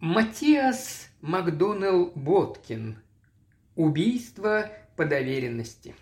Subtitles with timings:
[0.00, 2.98] Матиас Макдоналл Боткин.
[3.74, 5.92] Убийство по доверенности.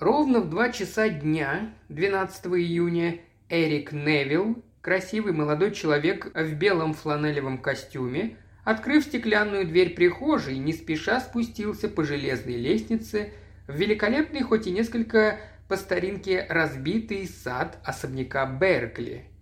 [0.00, 7.58] Ровно в два часа дня, 12 июня, Эрик Невилл, красивый молодой человек в белом фланелевом
[7.58, 13.32] костюме, открыв стеклянную дверь прихожей, не спеша спустился по железной лестнице
[13.68, 15.38] в великолепный, хоть и несколько
[15.68, 19.26] по старинке разбитый сад особняка Беркли–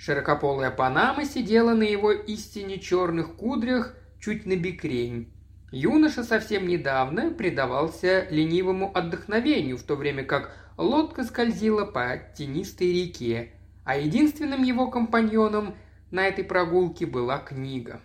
[0.00, 5.30] Широкополая панама сидела на его истине черных кудрях чуть на бикрень.
[5.72, 13.52] Юноша совсем недавно предавался ленивому отдохновению, в то время как лодка скользила по тенистой реке,
[13.84, 15.74] а единственным его компаньоном
[16.10, 18.00] на этой прогулке была книга.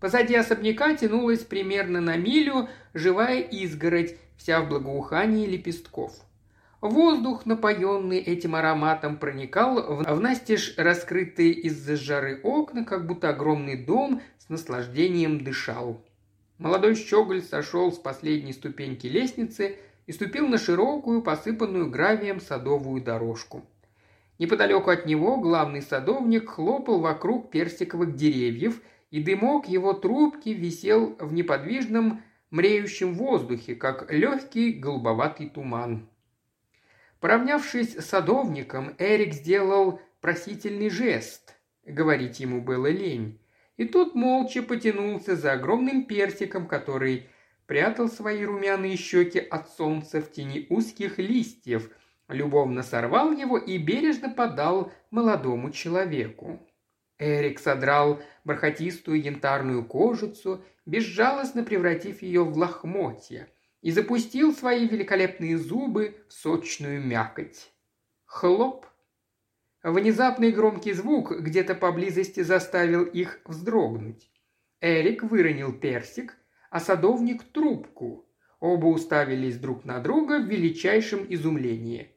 [0.00, 6.12] Позади особняка тянулась примерно на милю живая изгородь, вся в благоухании лепестков–
[6.80, 14.22] Воздух, напоенный этим ароматом, проникал в, настежь раскрытые из-за жары окна, как будто огромный дом
[14.38, 16.02] с наслаждением дышал.
[16.56, 23.62] Молодой щеголь сошел с последней ступеньки лестницы и ступил на широкую, посыпанную гравием садовую дорожку.
[24.38, 31.34] Неподалеку от него главный садовник хлопал вокруг персиковых деревьев, и дымок его трубки висел в
[31.34, 36.09] неподвижном мреющем воздухе, как легкий голубоватый туман.
[37.20, 41.54] Поравнявшись с садовником, Эрик сделал просительный жест.
[41.84, 43.38] Говорить ему было лень.
[43.76, 47.28] И тут молча потянулся за огромным персиком, который
[47.66, 51.90] прятал свои румяные щеки от солнца в тени узких листьев,
[52.28, 56.58] любовно сорвал его и бережно подал молодому человеку.
[57.18, 63.46] Эрик содрал бархатистую янтарную кожицу, безжалостно превратив ее в лохмотья–
[63.82, 67.72] и запустил свои великолепные зубы в сочную мякоть.
[68.24, 68.86] Хлоп!
[69.82, 74.30] Внезапный громкий звук где-то поблизости заставил их вздрогнуть.
[74.80, 76.36] Эрик выронил персик,
[76.70, 78.26] а садовник– трубку.
[78.60, 82.14] Оба уставились друг на друга в величайшем изумлении.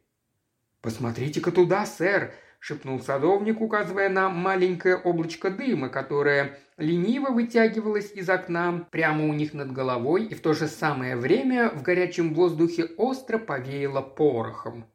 [0.82, 8.88] «Посмотрите-ка туда, сэр!» Шепнул садовник, указывая на маленькое облачко дыма, которое лениво вытягивалось из окна
[8.90, 13.38] прямо у них над головой, и в то же самое время в горячем воздухе остро
[13.38, 14.86] повеяло порохом.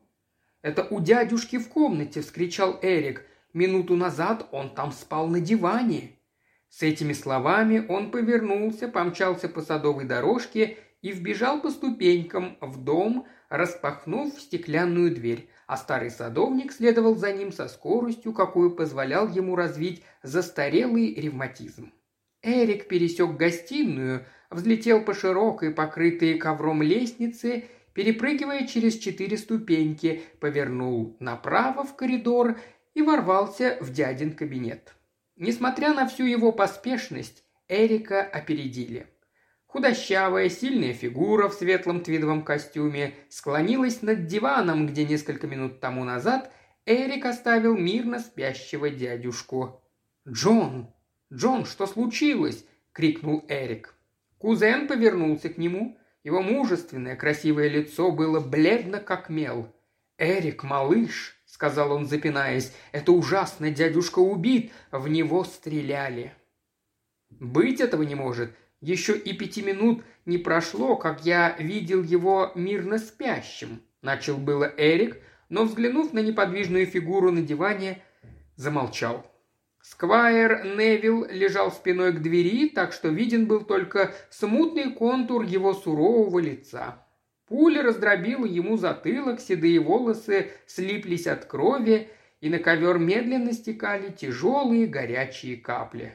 [0.63, 3.27] «Это у дядюшки в комнате!»– вскричал Эрик.
[3.53, 6.17] «Минуту назад он там спал на диване!»
[6.71, 13.27] С этими словами он повернулся, помчался по садовой дорожке и вбежал по ступенькам в дом,
[13.51, 20.03] распахнув стеклянную дверь а старый садовник следовал за ним со скоростью, какую позволял ему развить
[20.23, 21.93] застарелый ревматизм.
[22.43, 31.85] Эрик пересек гостиную, взлетел по широкой, покрытой ковром лестнице, перепрыгивая через четыре ступеньки, повернул направо
[31.85, 32.59] в коридор
[32.95, 34.95] и ворвался в дядин кабинет.
[35.37, 39.07] Несмотря на всю его поспешность, Эрика опередили–
[39.69, 46.51] Худощавая, сильная фигура в светлом твидовом костюме склонилась над диваном, где несколько минут тому назад
[46.87, 49.83] Эрик оставил мирно спящего дядюшку.
[50.27, 50.89] «Джон!
[51.31, 53.95] Джон, что случилось?»– крикнул Эрик.
[54.39, 55.99] Кузен повернулся к нему.
[56.25, 59.71] Его мужественное, красивое лицо было бледно, как мел.
[60.17, 62.73] «Эрик, малыш!»– сказал он, запинаясь.
[62.93, 66.33] «Это ужасно, дядюшка убит, в него стреляли».
[67.29, 72.99] «Быть этого не может», еще и пяти минут не прошло, как я видел его мирно
[72.99, 73.83] спящим.
[74.03, 75.19] Начал было Эрик,
[75.49, 78.03] но, взглянув на неподвижную фигуру на диване,
[78.57, 79.27] замолчал.
[79.83, 86.39] Сквайр Невилл лежал спиной к двери, так что виден был только смутный контур его сурового
[86.39, 87.05] лица.
[87.47, 92.09] Пуля раздробила ему затылок, седые волосы слиплись от крови,
[92.41, 96.15] и на ковер медленно стекали тяжелые горячие капли.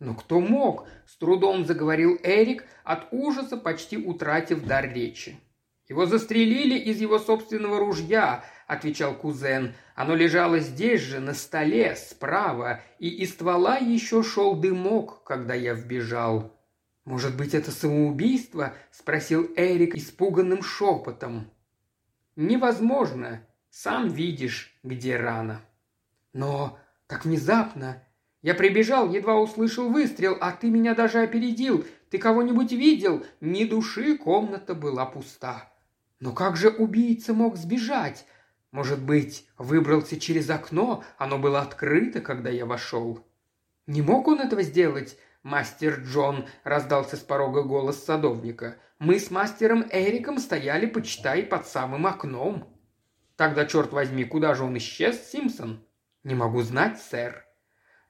[0.00, 5.40] «Но кто мог?»– с трудом заговорил Эрик, от ужаса почти утратив дар речи.
[5.88, 9.74] «Его застрелили из его собственного ружья»,– отвечал кузен.
[9.94, 15.74] «Оно лежало здесь же, на столе, справа, и из ствола еще шел дымок, когда я
[15.74, 16.54] вбежал».
[17.04, 21.50] «Может быть, это самоубийство?»– спросил Эрик испуганным шепотом.
[22.36, 23.46] «Невозможно.
[23.70, 25.62] Сам видишь, где рана».
[26.34, 28.02] «Но так внезапно
[28.42, 31.84] я прибежал, едва услышал выстрел, а ты меня даже опередил.
[32.10, 33.24] Ты кого-нибудь видел?
[33.40, 35.72] Ни души, комната была пуста.
[36.20, 38.26] Но как же убийца мог сбежать?
[38.70, 43.26] Может быть, выбрался через окно, оно было открыто, когда я вошел.
[43.86, 45.18] Не мог он этого сделать?
[45.44, 48.76] «Мастер Джон»,— раздался с порога голос садовника.
[48.98, 52.68] «Мы с мастером Эриком стояли, почитай, под самым окном».
[53.36, 55.86] «Тогда, черт возьми, куда же он исчез, Симпсон?»
[56.24, 57.47] «Не могу знать, сэр»,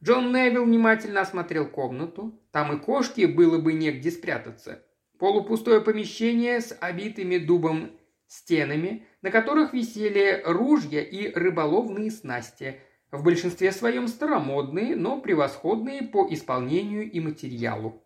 [0.02, 2.40] Джон Невилл внимательно осмотрел комнату.
[2.52, 4.84] Там и кошки было бы негде спрятаться.
[5.18, 7.90] Полупустое помещение с обитыми дубом
[8.28, 12.80] стенами, на которых висели ружья и рыболовные снасти,
[13.10, 18.04] в большинстве своем старомодные, но превосходные по исполнению и материалу.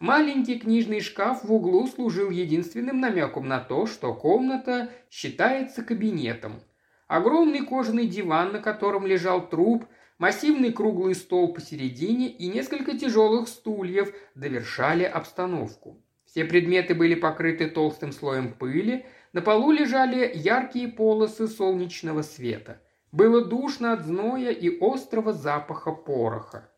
[0.00, 6.60] Маленький книжный шкаф в углу служил единственным намеком на то, что комната считается кабинетом.
[7.06, 9.84] Огромный кожаный диван, на котором лежал труп,
[10.20, 16.00] массивный круглый стол посередине и несколько тяжелых стульев довершали обстановку.
[16.26, 22.80] Все предметы были покрыты толстым слоем пыли, на полу лежали яркие полосы солнечного света.
[23.10, 26.70] Было душно от зноя и острого запаха пороха.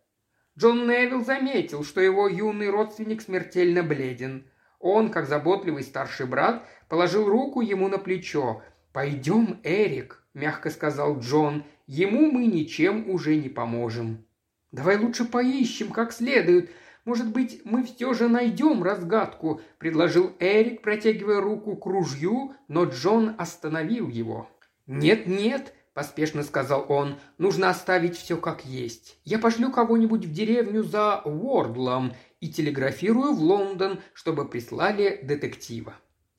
[0.56, 4.46] Джон Невилл заметил, что его юный родственник смертельно бледен.
[4.78, 8.62] Он, как заботливый старший брат, положил руку ему на плечо.
[8.92, 14.26] «Пойдем, Эрик»,– мягко сказал Джон,– «ему мы ничем уже не поможем».
[14.70, 16.70] «Давай лучше поищем как следует.
[17.06, 23.34] Может быть, мы все же найдем разгадку»,– предложил Эрик, протягивая руку к ружью, но Джон
[23.38, 24.50] остановил его.
[24.86, 29.18] «Нет-нет»,– поспешно сказал он,– «нужно оставить все как есть.
[29.24, 35.94] Я пошлю кого-нибудь в деревню за Уордлом и телеграфирую в Лондон, чтобы прислали детектива».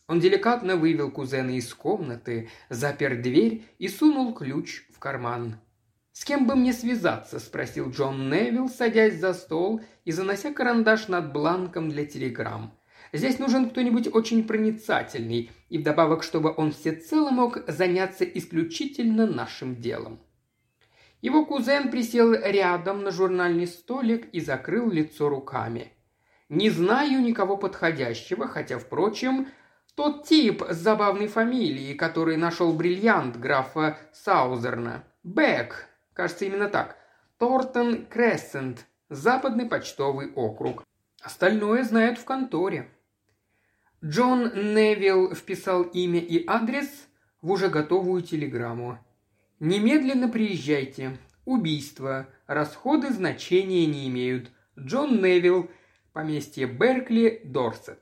[0.07, 5.57] Он деликатно вывел кузена из комнаты, запер дверь и сунул ключ в карман.
[6.11, 11.33] «С кем бы мне связаться?»– спросил Джон Невилл, садясь за стол и занося карандаш над
[11.33, 12.77] бланком для телеграмм.
[13.13, 20.19] Здесь нужен кто-нибудь очень проницательный, и вдобавок, чтобы он всецело мог заняться исключительно нашим делом.
[21.21, 25.93] Его кузен присел рядом на журнальный столик и закрыл лицо руками.
[26.49, 29.47] «Не знаю никого подходящего, хотя, впрочем,
[29.95, 35.03] тот тип с забавной фамилией, который нашел бриллиант графа Саузерна.
[35.23, 36.97] Бэк, кажется, именно так.
[37.37, 40.83] Тортон Крессент, западный почтовый округ.
[41.21, 42.89] Остальное знают в конторе.
[44.03, 46.89] Джон Невилл вписал имя и адрес
[47.41, 48.99] в уже готовую телеграмму.
[49.59, 51.17] «Немедленно приезжайте.
[51.45, 52.27] Убийство.
[52.47, 54.51] Расходы значения не имеют.
[54.77, 55.69] Джон Невилл.
[56.11, 57.99] Поместье Беркли, Дорсет».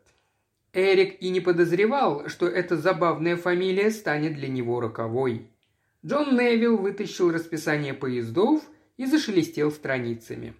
[0.73, 5.49] Эрик и не подозревал, что эта забавная фамилия станет для него роковой.
[6.05, 8.63] Джон Невилл вытащил расписание поездов
[8.97, 10.53] и зашелестел страницами.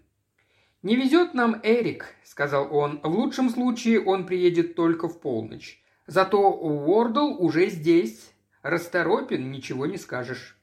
[0.83, 2.99] «Не везет нам Эрик»,— сказал он.
[3.03, 5.81] «В лучшем случае он приедет только в полночь.
[6.07, 8.33] Зато Уордл уже здесь.
[8.63, 10.57] Расторопен, ничего не скажешь».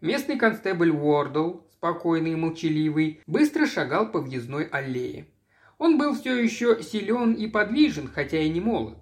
[0.00, 5.26] Местный констебль Уордл, спокойный и молчаливый, быстро шагал по въездной аллее.
[5.82, 8.98] Он был все еще силен и подвижен, хотя и не молод.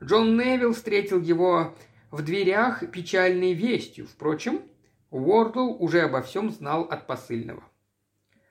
[0.00, 1.74] Джон Невилл встретил его
[2.12, 4.06] в дверях печальной вестью.
[4.06, 4.62] Впрочем,
[5.10, 7.64] Уордл уже обо всем знал от посыльного.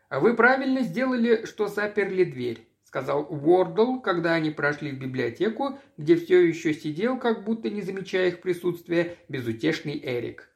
[0.09, 6.45] «Вы правильно сделали, что заперли дверь»,— сказал Уордл, когда они прошли в библиотеку, где все
[6.45, 10.49] еще сидел, как будто не замечая их присутствия, безутешный Эрик.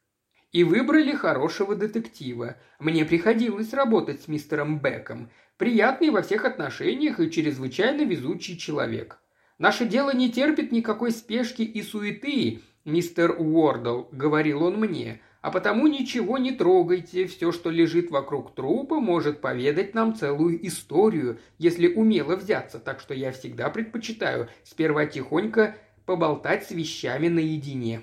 [0.54, 2.56] «И выбрали хорошего детектива.
[2.80, 5.30] Мне приходилось работать с мистером Беком.
[5.58, 9.20] Приятный во всех отношениях и чрезвычайно везучий человек.
[9.58, 15.88] Наше дело не терпит никакой спешки и суеты, мистер Уордл, говорил он мне, а потому
[15.88, 22.36] ничего не трогайте, все, что лежит вокруг трупа, может поведать нам целую историю, если умело
[22.36, 25.76] взяться, так что я всегда предпочитаю сперва тихонько
[26.06, 28.02] поболтать с вещами наедине.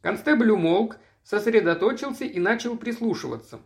[0.00, 3.60] Констебль умолк, сосредоточился и начал прислушиваться.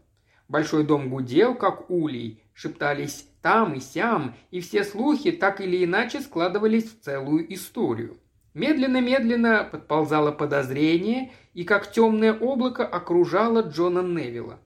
[0.48, 6.20] Большой дом гудел, как улей, шептались там и сям, и все слухи так или иначе
[6.20, 8.16] складывались в целую историю.
[8.54, 14.58] Медленно-медленно подползало подозрение, и как темное облако окружало Джона Невилла.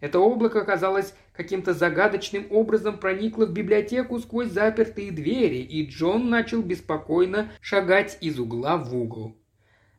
[0.00, 6.62] Это облако, казалось, каким-то загадочным образом проникло в библиотеку сквозь запертые двери, и Джон начал
[6.62, 9.36] беспокойно шагать из угла в угол.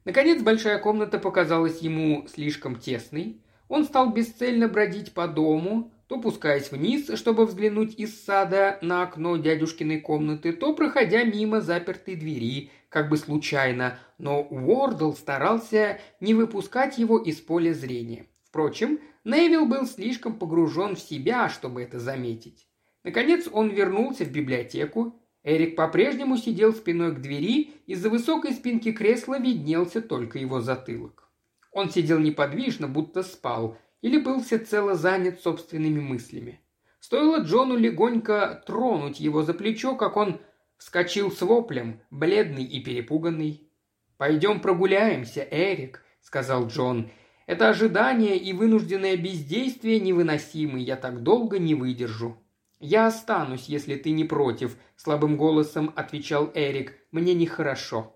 [0.05, 3.41] Наконец большая комната показалась ему слишком тесной.
[3.67, 9.37] Он стал бесцельно бродить по дому, то пускаясь вниз, чтобы взглянуть из сада на окно
[9.37, 16.99] дядюшкиной комнаты, то проходя мимо запертой двери, как бы случайно, но Уордл старался не выпускать
[16.99, 18.27] его из поля зрения.
[18.43, 22.67] Впрочем, Невил был слишком погружен в себя, чтобы это заметить.
[23.03, 25.19] Наконец он вернулся в библиотеку.
[25.45, 31.29] Эрик по-прежнему сидел спиной к двери, из-за высокой спинки кресла виднелся только его затылок.
[31.71, 36.61] Он сидел неподвижно, будто спал, или был всецело занят собственными мыслями.
[36.99, 40.41] Стоило Джону легонько тронуть его за плечо, как он
[40.77, 43.69] вскочил с воплем, бледный и перепуганный.
[44.17, 47.11] «Пойдем прогуляемся, Эрик»,— сказал Джон.
[47.45, 52.37] Это ожидание и вынужденное бездействие невыносимы, я так долго не выдержу».
[52.79, 56.93] «Я останусь, если ты не против»,– слабым голосом отвечал Эрик.
[57.11, 58.15] «Мне нехорошо».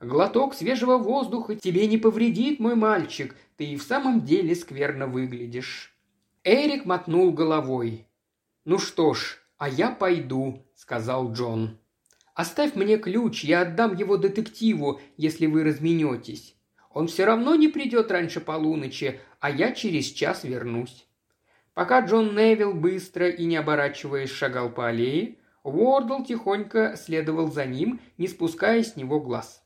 [0.00, 3.36] «Глоток свежего воздуха тебе не повредит, мой мальчик.
[3.56, 5.96] Ты и в самом деле скверно выглядишь».
[6.42, 8.08] Эрик мотнул головой.
[8.64, 11.78] «Ну что ж, а я пойду»,– сказал Джон.
[12.34, 16.56] «Оставь мне ключ, я отдам его детективу, если вы разменетесь.
[16.90, 21.06] Он все равно не придет раньше полуночи, а я через час вернусь».
[21.74, 28.00] Пока Джон Невилл быстро и не оборачиваясь шагал по аллее, Уордл тихонько следовал за ним,
[28.18, 29.64] не спуская с него глаз.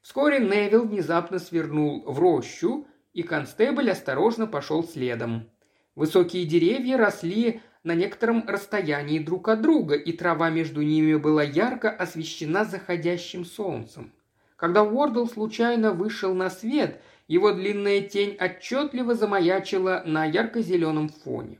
[0.00, 5.50] Вскоре Невилл внезапно свернул в рощу, и констебль осторожно пошел следом.
[5.94, 11.90] Высокие деревья росли на некотором расстоянии друг от друга, и трава между ними была ярко
[11.90, 14.12] освещена заходящим солнцем.
[14.56, 21.58] Когда Уордл случайно вышел на свет– его длинная тень отчетливо замаячила на ярко-зеленом фоне.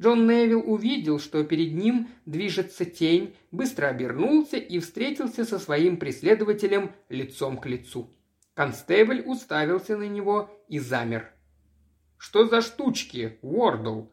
[0.00, 6.92] Джон Невилл увидел, что перед ним движется тень, быстро обернулся и встретился со своим преследователем
[7.08, 8.08] лицом к лицу.
[8.54, 11.32] Констебль уставился на него и замер.
[12.16, 14.06] «Что за штучки, Уордл?»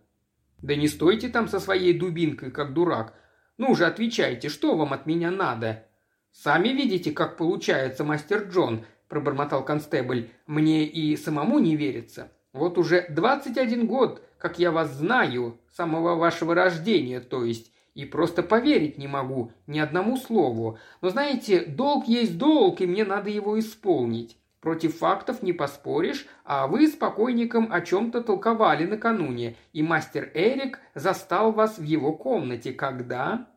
[0.62, 3.14] «Да не стойте там со своей дубинкой, как дурак.
[3.58, 5.88] Ну же, отвечайте, что вам от меня надо?»
[6.32, 10.30] «Сами видите, как получается, мастер Джон»,– пробормотал констебль.
[10.48, 12.32] «Мне и самому не верится.
[12.54, 18.06] Вот уже двадцать один год, как я вас знаю, самого вашего рождения, то есть, и
[18.06, 20.78] просто поверить не могу ни одному слову.
[21.02, 24.38] Но знаете, долг есть долг, и мне надо его исполнить.
[24.62, 30.80] Против фактов не поспоришь, а вы с покойником о чем-то толковали накануне, и мастер Эрик
[30.94, 33.48] застал вас в его комнате, когда...»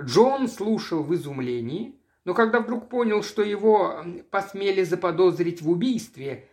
[0.00, 6.48] Джон слушал в изумлении, но когда вдруг понял, что его посмели заподозрить в убийстве,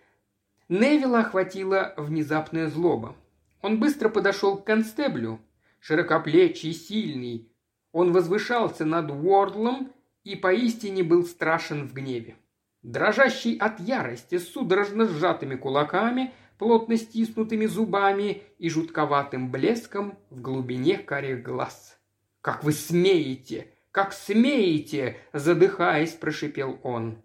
[0.68, 3.16] Невилла охватила внезапная злоба.
[3.62, 5.40] Он быстро подошел к констеблю,
[5.80, 7.52] широкоплечий, сильный.
[7.92, 9.92] Он возвышался над Уордлом
[10.24, 12.36] и поистине был страшен в гневе.
[12.82, 20.98] Дрожащий от ярости, с судорожно сжатыми кулаками, плотно стиснутыми зубами и жутковатым блеском в глубине
[20.98, 22.00] карих глаз.
[22.42, 27.24] «Как вы смеете!» Как смеете!»– задыхаясь, прошипел он.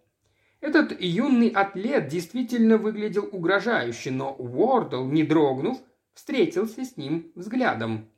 [0.60, 5.78] Этот юный атлет действительно выглядел угрожающе, но Уордл, не дрогнув,
[6.14, 8.08] встретился с ним взглядом.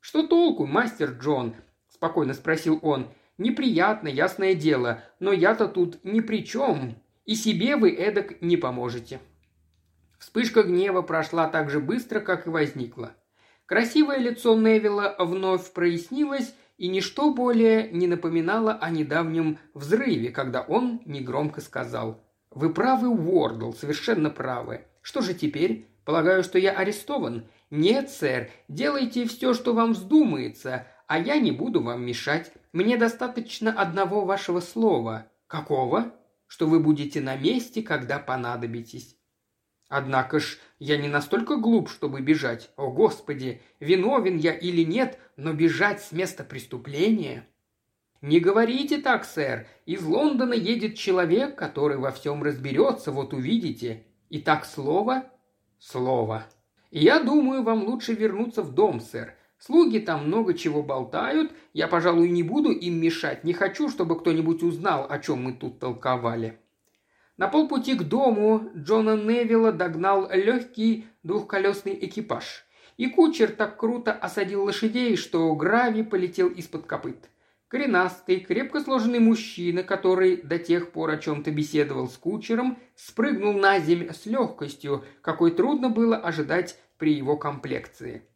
[0.00, 1.54] «Что толку, мастер Джон?»–
[1.88, 3.08] спокойно спросил он.
[3.38, 9.18] «Неприятно, ясное дело, но я-то тут ни при чем, и себе вы эдак не поможете».
[10.18, 13.14] Вспышка гнева прошла так же быстро, как и возникла.
[13.66, 21.00] Красивое лицо Невилла вновь прояснилось, и ничто более не напоминало о недавнем взрыве, когда он
[21.04, 24.86] негромко сказал «Вы правы, Уордл, совершенно правы.
[25.02, 25.88] Что же теперь?
[26.04, 27.46] Полагаю, что я арестован?
[27.70, 32.52] Нет, сэр, делайте все, что вам вздумается, а я не буду вам мешать.
[32.72, 35.26] Мне достаточно одного вашего слова.
[35.46, 36.12] Какого?
[36.46, 39.16] Что вы будете на месте, когда понадобитесь.
[39.96, 42.68] Однако ж, я не настолько глуп, чтобы бежать.
[42.74, 47.46] О, Господи, виновен я или нет, но бежать с места преступления...
[48.20, 49.68] «Не говорите так, сэр.
[49.86, 54.04] Из Лондона едет человек, который во всем разберется, вот увидите.
[54.30, 55.26] Итак, слово?»
[55.78, 56.44] «Слово.
[56.90, 59.36] Я думаю, вам лучше вернуться в дом, сэр.
[59.58, 61.52] Слуги там много чего болтают.
[61.72, 63.44] Я, пожалуй, не буду им мешать.
[63.44, 66.63] Не хочу, чтобы кто-нибудь узнал, о чем мы тут толковали».
[67.36, 72.64] На полпути к дому Джона Невилла догнал легкий двухколесный экипаж.
[72.96, 77.28] И кучер так круто осадил лошадей, что гравий полетел из-под копыт.
[77.66, 83.80] Коренастый, крепко сложенный мужчина, который до тех пор о чем-то беседовал с кучером, спрыгнул на
[83.80, 88.28] землю с легкостью, какой трудно было ожидать при его комплекции.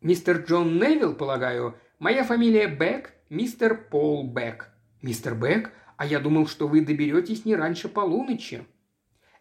[0.00, 1.76] «Мистер Джон Невилл, полагаю?
[1.98, 4.70] Моя фамилия Бек, мистер Пол Бек».
[5.02, 5.70] «Мистер Бек?
[5.98, 8.64] А я думал, что вы доберетесь не раньше полуночи».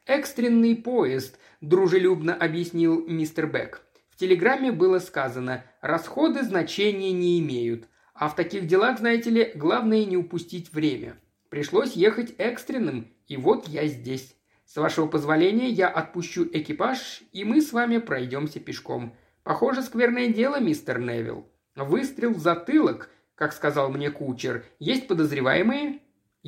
[0.06, 3.82] «Экстренный поезд»,– дружелюбно объяснил мистер Бек.
[4.10, 10.04] В телеграмме было сказано «расходы значения не имеют», а в таких делах, знаете ли, главное
[10.04, 11.20] не упустить время.
[11.50, 14.36] Пришлось ехать экстренным, и вот я здесь.
[14.66, 19.16] С вашего позволения я отпущу экипаж, и мы с вами пройдемся пешком.
[19.44, 21.48] Похоже, скверное дело, мистер Невилл.
[21.76, 24.66] Выстрел в затылок, как сказал мне кучер.
[24.80, 26.00] Есть подозреваемые?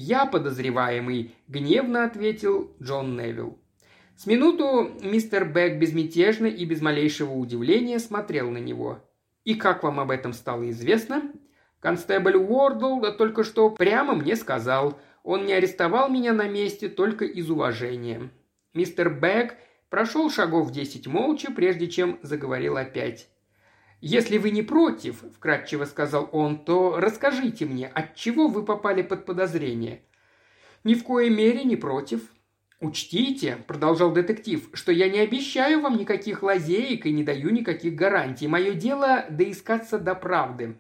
[0.02, 3.60] «Я подозреваемый»,– гневно ответил Джон Невилл.
[4.16, 9.04] С минуту мистер Бек безмятежно и без малейшего удивления смотрел на него.
[9.44, 11.34] «И как вам об этом стало известно?»
[11.82, 14.98] «Констебль Уордл только что прямо мне сказал.
[15.24, 18.30] Он не арестовал меня на месте только из уважения.
[18.74, 19.58] Мистер Бек
[19.90, 23.28] прошел шагов десять молча, прежде чем заговорил опять.
[24.02, 29.26] «Если вы не против»,– вкратчиво сказал он,– «то расскажите мне, от чего вы попали под
[29.26, 30.04] подозрение?»
[30.84, 32.22] «Ни в коей мере не против»,
[32.82, 38.48] «Учтите»,– продолжал детектив,– «что я не обещаю вам никаких лазеек и не даю никаких гарантий.
[38.48, 40.78] Мое дело– доискаться до правды.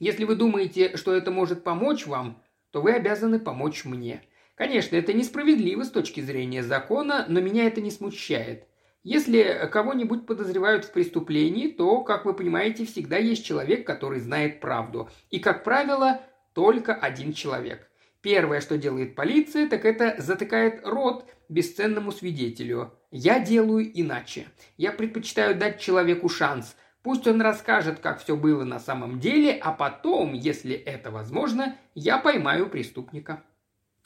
[0.00, 2.42] Если вы думаете, что это может помочь вам,
[2.72, 4.24] то вы обязаны помочь мне.
[4.56, 8.66] Конечно, это несправедливо с точки зрения закона, но меня это не смущает.
[9.02, 15.08] Если кого-нибудь подозревают в преступлении, то, как вы понимаете, всегда есть человек, который знает правду.
[15.30, 16.20] И, как правило,
[16.52, 17.90] только один человек.
[18.20, 22.92] Первое, что делает полиция, так это затыкает рот бесценному свидетелю.
[23.10, 24.48] Я делаю иначе.
[24.76, 26.76] Я предпочитаю дать человеку шанс.
[27.02, 32.18] Пусть он расскажет, как все было на самом деле, а потом, если это возможно, я
[32.18, 33.42] поймаю преступника.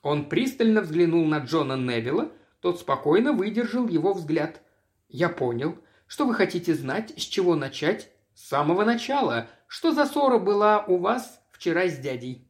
[0.02, 4.62] Он пристально взглянул на Джона Невилла, тот спокойно выдержал его взгляд.
[5.14, 5.78] «Я понял.
[6.09, 7.12] Что вы хотите знать?
[7.16, 9.49] С чего начать?» «С самого начала.
[9.68, 12.49] Что за ссора была у вас вчера с дядей?»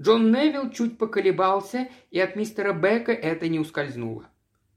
[0.00, 4.24] Джон Невилл чуть поколебался, и от мистера Бека это не ускользнуло.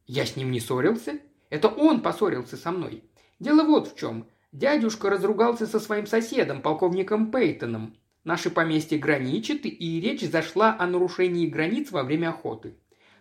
[0.05, 1.21] «Я с ним не ссорился.
[1.49, 3.05] Это он поссорился со мной.
[3.39, 4.27] Дело вот в чем.
[4.51, 7.95] Дядюшка разругался со своим соседом, полковником Пейтоном.
[8.25, 12.75] Наши поместья граничат, и речь зашла о нарушении границ во время охоты.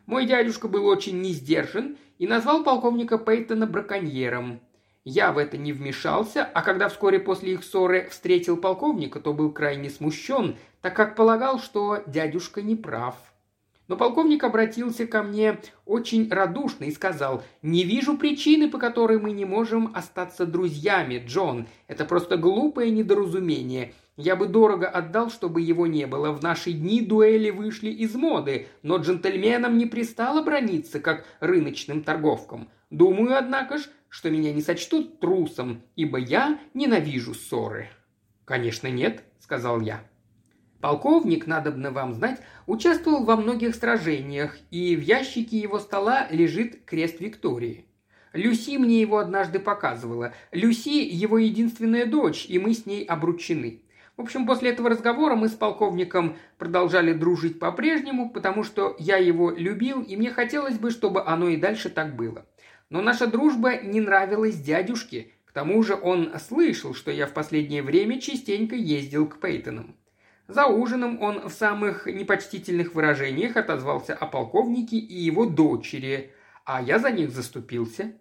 [0.06, 4.60] Мой дядюшка был очень несдержан и назвал полковника Пейтона браконьером.
[5.04, 9.52] Я в это не вмешался, а когда вскоре после их ссоры встретил полковника, то был
[9.52, 13.14] крайне смущен, так как полагал, что дядюшка не прав.
[13.88, 19.30] Но полковник обратился ко мне очень радушно и сказал, «Не вижу причины, по которой мы
[19.30, 21.68] не можем остаться друзьями, Джон.
[21.86, 23.92] Это просто глупое недоразумение.
[24.16, 26.32] Я бы дорого отдал, чтобы его не было.
[26.32, 32.68] В наши дни дуэли вышли из моды, но джентльменам не пристало брониться, как рыночным торговкам.
[32.90, 37.90] Думаю, однако ж, что меня не сочтут трусом, ибо я ненавижу ссоры».
[38.46, 40.02] «Конечно нет»,— сказал я.
[40.80, 47.20] Полковник, надобно вам знать, участвовал во многих сражениях, и в ящике его стола лежит крест
[47.20, 47.86] Виктории.
[48.32, 50.34] Люси мне его однажды показывала.
[50.52, 53.82] Люси– его единственная дочь, и мы с ней обручены.
[54.16, 59.50] В общем, после этого разговора мы с полковником продолжали дружить по-прежнему, потому что я его
[59.50, 62.46] любил, и мне хотелось бы, чтобы оно и дальше так было.
[62.88, 67.82] Но наша дружба не нравилась дядюшке, к тому же он слышал, что я в последнее
[67.82, 69.96] время частенько ездил к Пейтонам.
[70.48, 76.32] За ужином он в самых непочтительных выражениях отозвался о полковнике и его дочери,
[76.64, 78.12] а я за них заступился.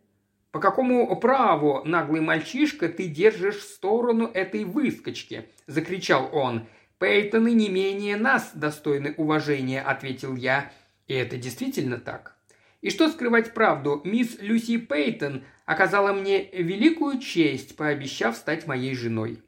[0.56, 6.66] «По какому праву, наглый мальчишка, ты держишь сторону этой выскочки?»– закричал он.
[6.98, 10.72] «Пейтоны не менее нас достойны уважения»,– ответил я.
[11.08, 12.38] И это действительно так.
[12.80, 19.44] И что скрывать правду, мисс Люси Пейтон оказала мне великую честь, пообещав стать моей женой.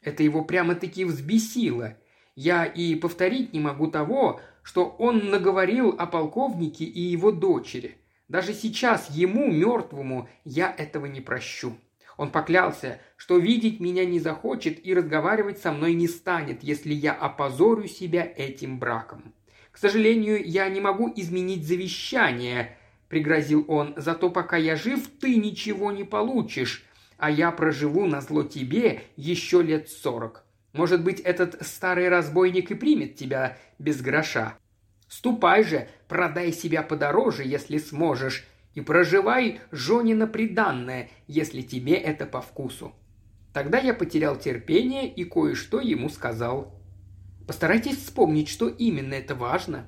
[0.00, 1.96] Это его прямо-таки взбесило–
[2.34, 7.96] я и повторить не могу того, что он наговорил о полковнике и его дочери.
[8.32, 11.76] Даже сейчас ему, мертвому, я этого не прощу.
[12.16, 17.12] Он поклялся, что видеть меня не захочет и разговаривать со мной не станет, если я
[17.12, 19.34] опозорю себя этим браком.
[19.70, 22.78] К сожалению, я не могу изменить завещание,
[23.10, 26.86] пригрозил он, зато пока я жив, ты ничего не получишь,
[27.18, 30.42] а я проживу на зло тебе еще лет сорок.
[30.72, 34.56] Может быть, этот старый разбойник и примет тебя без гроша.
[35.06, 38.44] Ступай же, продай себя подороже, если сможешь,
[38.74, 42.92] и проживай Жонина приданное, если тебе это по вкусу».
[43.54, 46.74] Тогда я потерял терпение и кое-что ему сказал.
[47.46, 49.86] Постарайтесь вспомнить, что именно это важно.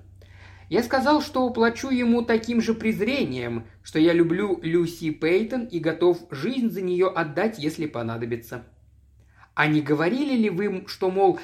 [0.71, 6.19] Я сказал, что уплачу ему таким же презрением, что я люблю Люси Пейтон и готов
[6.31, 8.65] жизнь за нее отдать, если понадобится.
[9.55, 11.39] А не говорили ли вы, что, мол,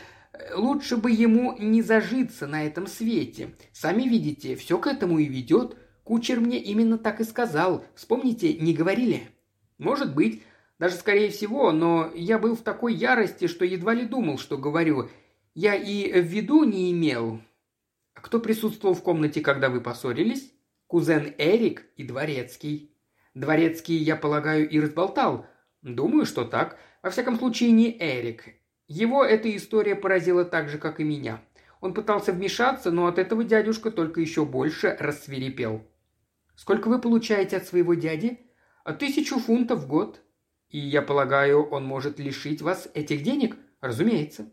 [0.54, 3.54] лучше бы ему не зажиться на этом свете?
[3.72, 5.76] Сами видите, все к этому и ведет.
[6.04, 7.84] Кучер мне именно так и сказал.
[7.94, 9.28] Вспомните, не говорили?
[9.78, 10.42] Может быть,
[10.78, 15.08] даже скорее всего, но я был в такой ярости, что едва ли думал, что говорю.
[15.54, 17.40] Я и в виду не имел.
[18.14, 20.52] Кто присутствовал в комнате, когда вы поссорились?
[20.86, 22.94] Кузен Эрик и Дворецкий.
[23.34, 25.46] Дворецкий, я полагаю, и разболтал.
[25.82, 26.78] Думаю, что так.
[27.02, 28.59] Во всяком случае, не Эрик.
[28.90, 31.40] Его эта история поразила так же, как и меня.
[31.80, 35.86] Он пытался вмешаться, но от этого дядюшка только еще больше рассверепел.
[36.56, 38.40] «Сколько вы получаете от своего дяди?»
[38.98, 40.20] «Тысячу фунтов в год».
[40.70, 44.50] «И я полагаю, он может лишить вас этих денег?» «Разумеется».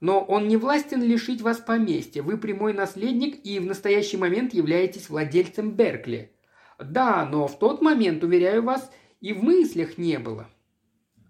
[0.00, 2.24] «Но он не властен лишить вас поместья.
[2.24, 6.34] Вы прямой наследник и в настоящий момент являетесь владельцем Беркли.
[6.80, 10.48] Да, но в тот момент, уверяю вас, и в мыслях не было.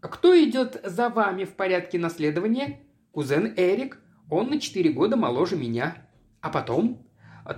[0.01, 2.81] Кто идет за вами в порядке наследования?
[3.13, 3.99] Кузен Эрик.
[4.31, 5.97] Он на четыре года моложе меня.
[6.41, 7.07] А потом?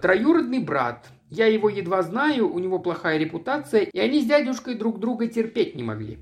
[0.01, 1.09] Троюродный брат.
[1.31, 5.77] Я его едва знаю, у него плохая репутация, и они с дядюшкой друг друга терпеть
[5.77, 6.19] не могли.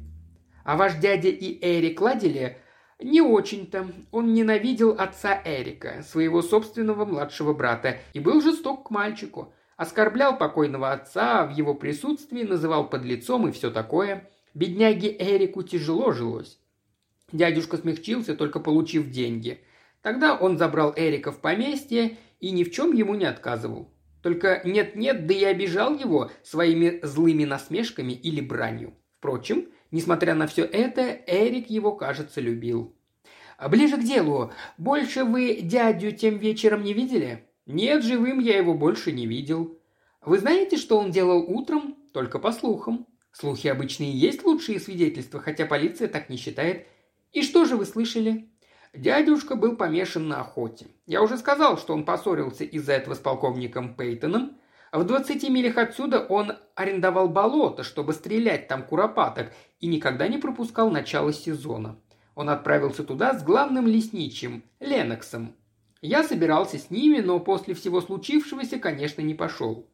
[0.64, 2.58] А ваш дядя и Эрик ладили?
[3.02, 3.86] Не очень-то.
[4.10, 9.54] Он ненавидел отца Эрика, своего собственного младшего брата, и был жесток к мальчику.
[9.76, 14.28] Оскорблял покойного отца в его присутствии, называл подлецом и все такое.
[14.54, 16.58] Бедняге Эрику тяжело жилось.
[17.32, 19.60] Дядюшка смягчился, только получив деньги.
[20.02, 23.92] Тогда он забрал Эрика в поместье и ни в чем ему не отказывал.
[24.22, 28.94] Только нет-нет, да и обижал его своими злыми насмешками или бранью.
[29.18, 32.94] Впрочем, несмотря на все это, Эрик его, кажется, любил.
[33.56, 34.52] «А «Ближе к делу.
[34.78, 39.78] Больше вы дядю тем вечером не видели?» «Нет, живым я его больше не видел».
[40.22, 43.06] «Вы знаете, что он делал утром?» «Только по слухам».
[43.32, 46.86] «Слухи обычно и есть лучшие свидетельства, хотя полиция так не считает.
[47.32, 48.50] И что же вы слышали?»
[48.92, 50.88] Дядюшка был помешан на охоте.
[51.06, 54.56] Я уже сказал, что он поссорился из-за этого с полковником Пейтоном.
[54.90, 60.90] В 20 милях отсюда он арендовал болото, чтобы стрелять там куропаток, и никогда не пропускал
[60.90, 62.00] начало сезона.
[62.34, 65.54] Он отправился туда с главным лесничим, Леноксом.
[66.02, 69.86] Я собирался с ними, но после всего случившегося, конечно, не пошел.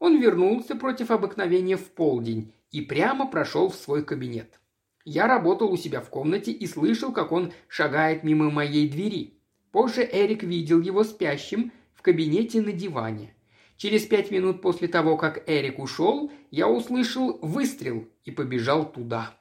[0.00, 4.58] Он вернулся против обыкновения в полдень и прямо прошел в свой кабинет.
[5.04, 9.34] Я работал у себя в комнате и слышал, как он шагает мимо моей двери.
[9.70, 13.34] Позже Эрик видел его спящим в кабинете на диване.
[13.76, 19.38] Через пять минут после того, как Эрик ушел, я услышал выстрел и побежал туда.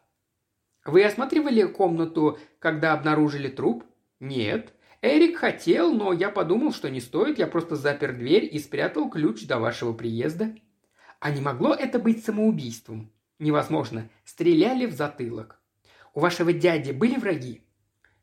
[0.86, 3.86] Вы осматривали комнату, когда обнаружили труп?
[4.19, 4.74] Нет.
[5.01, 9.45] Эрик хотел, но я подумал, что не стоит, я просто запер дверь и спрятал ключ
[9.47, 10.53] до вашего приезда.
[11.19, 13.12] А не могло это быть самоубийством?
[13.39, 14.09] Невозможно.
[14.25, 15.62] Стреляли в затылок.
[16.13, 17.62] У вашего дяди были враги?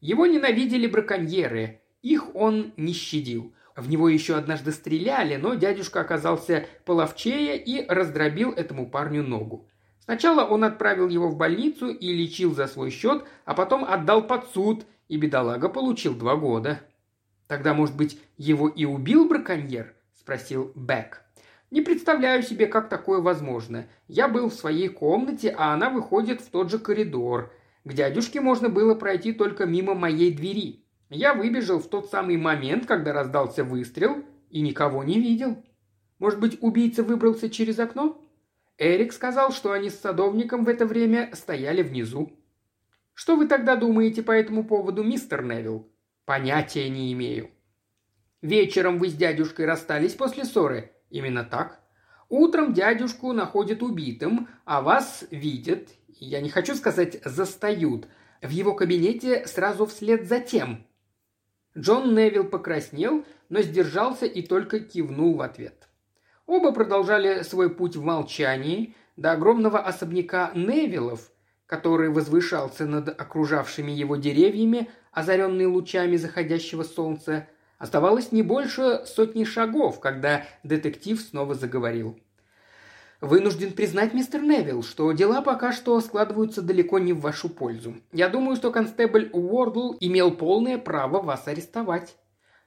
[0.00, 1.80] Его ненавидели браконьеры.
[2.02, 3.54] Их он не щадил.
[3.74, 9.68] В него еще однажды стреляли, но дядюшка оказался половчее и раздробил этому парню ногу.
[10.00, 14.48] Сначала он отправил его в больницу и лечил за свой счет, а потом отдал под
[14.50, 16.80] суд, и бедолага получил два года.
[17.46, 21.26] «Тогда, может быть, его и убил браконьер?»– спросил Бек.
[21.70, 23.86] Не представляю себе, как такое возможно.
[24.06, 27.52] Я был в своей комнате, а она выходит в тот же коридор.
[27.84, 30.84] К дядюшке можно было пройти только мимо моей двери.
[31.10, 35.62] Я выбежал в тот самый момент, когда раздался выстрел, и никого не видел.
[36.18, 38.24] Может быть, убийца выбрался через окно?
[38.78, 42.32] Эрик сказал, что они с садовником в это время стояли внизу.
[43.16, 45.90] Что вы тогда думаете по этому поводу, мистер Невилл?
[46.24, 47.50] Понятия не имею.
[48.42, 51.80] Вечером вы с дядюшкой расстались после ссоры– Именно так.
[52.28, 58.08] Утром дядюшку находят убитым, а вас видят, я не хочу сказать застают,
[58.42, 60.86] в его кабинете сразу вслед за тем.
[61.78, 65.88] Джон Невилл покраснел, но сдержался и только кивнул в ответ.
[66.46, 71.30] Оба продолжали свой путь в молчании до огромного особняка Невиллов,
[71.66, 77.46] который возвышался над окружавшими его деревьями, озаренный лучами заходящего солнца,
[77.78, 82.18] Оставалось не больше сотни шагов, когда детектив снова заговорил.
[83.20, 87.94] Вынужден признать, мистер Невилл, что дела пока что складываются далеко не в вашу пользу.
[88.12, 92.16] Я думаю, что констебль Уордл имел полное право вас арестовать».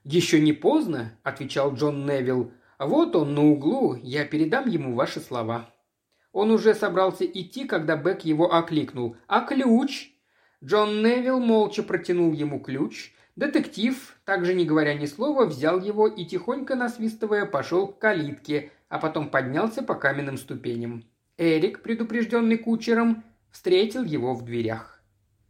[0.02, 2.52] «Еще не поздно»,– отвечал Джон Невилл.
[2.78, 5.68] «Вот он на углу, я передам ему ваши слова».
[6.32, 9.16] Он уже собрался идти, когда Бек его окликнул.
[9.26, 10.12] «А ключ?»
[10.62, 16.26] Джон Невилл молча протянул ему ключ– Детектив, также не говоря ни слова, взял его и,
[16.26, 21.04] тихонько насвистывая, пошел к калитке, а потом поднялся по каменным ступеням.
[21.38, 25.02] Эрик, предупрежденный кучером, встретил его в дверях.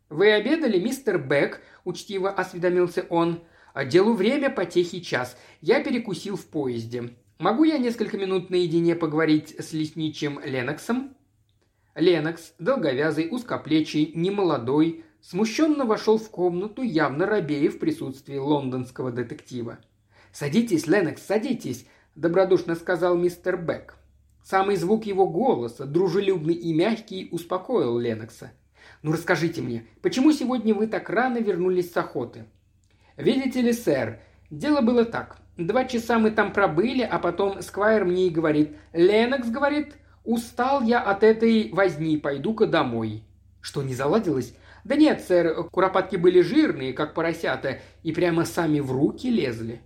[0.09, 3.43] «Вы обедали, мистер Бек?»– учтиво осведомился он.
[3.75, 5.37] «А «Делу время, потехи час.
[5.61, 7.15] Я перекусил в поезде.
[7.41, 11.17] Могу я несколько минут наедине поговорить с лесничим Леноксом?»
[11.95, 19.79] Ленокс, долговязый, узкоплечий, немолодой, смущенно вошел в комнату, явно робея в присутствии лондонского детектива.
[20.33, 23.97] «Садитесь, Ленокс, садитесь»,– добродушно сказал мистер Бек.
[24.45, 28.53] Самый звук его голоса, дружелюбный и мягкий, успокоил Ленокса.
[29.03, 32.45] «Ну расскажите мне, почему сегодня вы так рано вернулись с охоты?»
[33.17, 35.41] «Видите ли, сэр, дело было так.
[35.67, 39.95] Два часа мы там пробыли, а потом Сквайр мне и говорит, Ленокс, говорит,
[40.25, 43.25] устал я от этой возни, пойду-ка домой».
[43.61, 44.55] Что, не заладилось?
[44.85, 49.83] «Да нет, сэр, куропатки были жирные, как поросята, и прямо сами в руки лезли».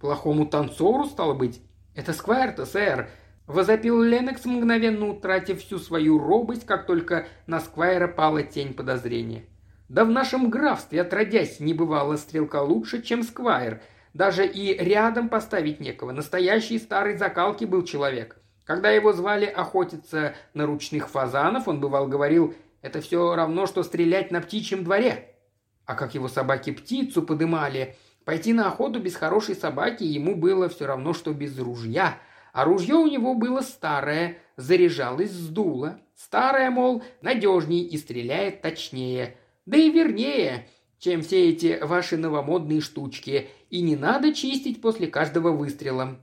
[0.00, 1.60] «Плохому танцору, стало быть?»
[1.96, 3.10] «Это Сквайр-то, сэр.
[3.48, 9.46] Возопил Ленокс, мгновенно утратив всю свою робость, как только на Сквайра пала тень подозрения.
[9.88, 13.80] Да в нашем графстве, отродясь, не бывало стрелка лучше, чем Сквайр.
[14.14, 16.12] Даже и рядом поставить некого.
[16.12, 18.40] Настоящий старый закалки был человек.
[18.64, 24.30] Когда его звали охотиться на ручных фазанов, он бывал говорил, это все равно, что стрелять
[24.30, 25.34] на птичьем дворе.
[25.86, 30.86] А как его собаки птицу подымали, пойти на охоту без хорошей собаки ему было все
[30.86, 32.18] равно, что без ружья.
[32.52, 35.98] А ружье у него было старое, заряжалось с дула.
[36.14, 39.36] Старое, мол, надежней и стреляет точнее.
[39.64, 43.48] Да и вернее, чем все эти ваши новомодные штучки.
[43.70, 46.18] И не надо чистить после каждого выстрела.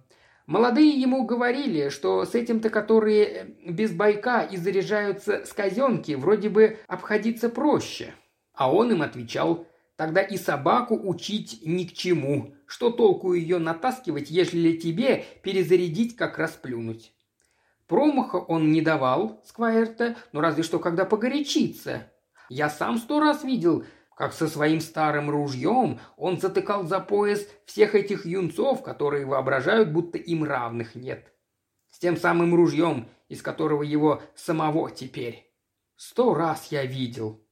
[0.45, 6.77] Молодые ему говорили, что с этим-то, которые без байка и заряжаются с казенки, вроде бы
[6.87, 8.13] обходиться проще.
[8.53, 12.53] А он им отвечал, тогда и собаку учить ни к чему.
[12.67, 17.11] Что толку ее натаскивать, ежели тебе перезарядить, как расплюнуть?
[17.87, 22.11] Промаха он не давал, Сквайрта, но разве что когда погорячится.
[22.49, 23.85] Я сам сто раз видел,
[24.15, 30.17] как со своим старым ружьем он затыкал за пояс всех этих юнцов, которые воображают, будто
[30.17, 31.33] им равных нет.
[31.89, 35.53] С тем самым ружьем, из которого его самого теперь.
[35.97, 37.45] Сто раз я видел.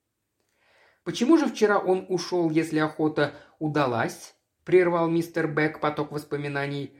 [1.03, 4.35] Почему же вчера он ушел, если охота удалась?
[4.63, 6.97] Прервал мистер Бек поток воспоминаний.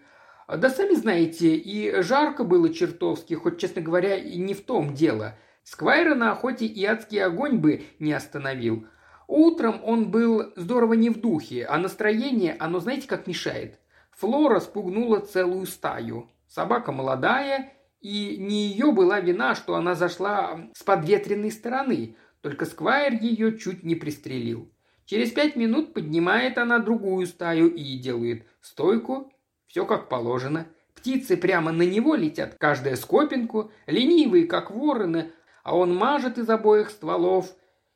[0.47, 5.37] Да сами знаете, и жарко было чертовски, хоть, честно говоря, и не в том дело.
[5.63, 8.85] Сквайра на охоте и адский огонь бы не остановил.
[9.27, 13.79] Утром он был здорово не в духе, а настроение, оно знаете, как мешает.
[14.11, 16.29] Флора спугнула целую стаю.
[16.47, 23.13] Собака молодая, и не ее была вина, что она зашла с подветренной стороны, только Сквайр
[23.13, 24.69] ее чуть не пристрелил.
[25.05, 29.31] Через пять минут поднимает она другую стаю и делает стойку.
[29.67, 30.67] Все как положено.
[30.93, 35.31] Птицы прямо на него летят, каждая скопинку, ленивые, как вороны,
[35.63, 37.53] а он мажет из обоих стволов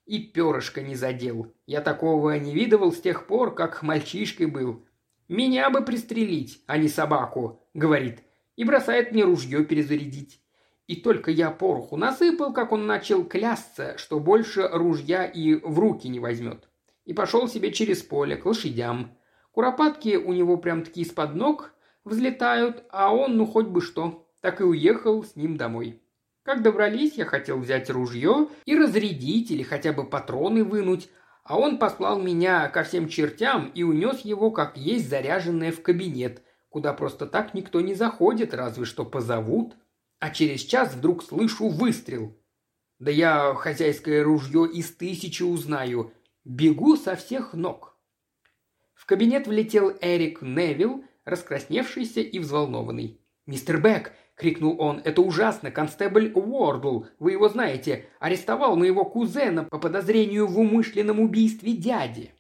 [0.08, 1.54] и перышко не задел.
[1.66, 4.86] Я такого не видывал с тех пор, как мальчишкой был.
[5.28, 8.24] «Меня бы пристрелить, а не собаку»,— говорит,
[8.56, 10.42] и бросает мне ружье перезарядить.
[10.88, 16.08] И только я пороху насыпал, как он начал клясться, что больше ружья и в руки
[16.08, 16.70] не возьмет.
[17.04, 19.18] И пошел себе через поле к лошадям.
[19.52, 21.74] Куропатки у него прям-таки из-под ног
[22.06, 24.30] взлетают, а он ну хоть бы что.
[24.40, 26.02] Так и уехал с ним домой.
[26.48, 31.10] Как добрались, я хотел взять ружье и разрядить или хотя бы патроны вынуть,
[31.44, 36.42] а он послал меня ко всем чертям и унес его, как есть, заряженное в кабинет,
[36.70, 39.76] куда просто так никто не заходит, разве что позовут.
[40.20, 42.40] А через час вдруг слышу выстрел.
[42.98, 46.14] Да я хозяйское ружье из тысячи узнаю.
[46.46, 48.00] Бегу со всех ног.
[48.94, 53.20] В кабинет влетел Эрик Невилл, раскрасневшийся и взволнованный.
[53.46, 55.02] «Мистер Бек,– крикнул он.
[55.04, 55.72] «Это ужасно!
[55.72, 62.32] Констебль Уордл, вы его знаете, арестовал моего кузена по подозрению в умышленном убийстве дяди».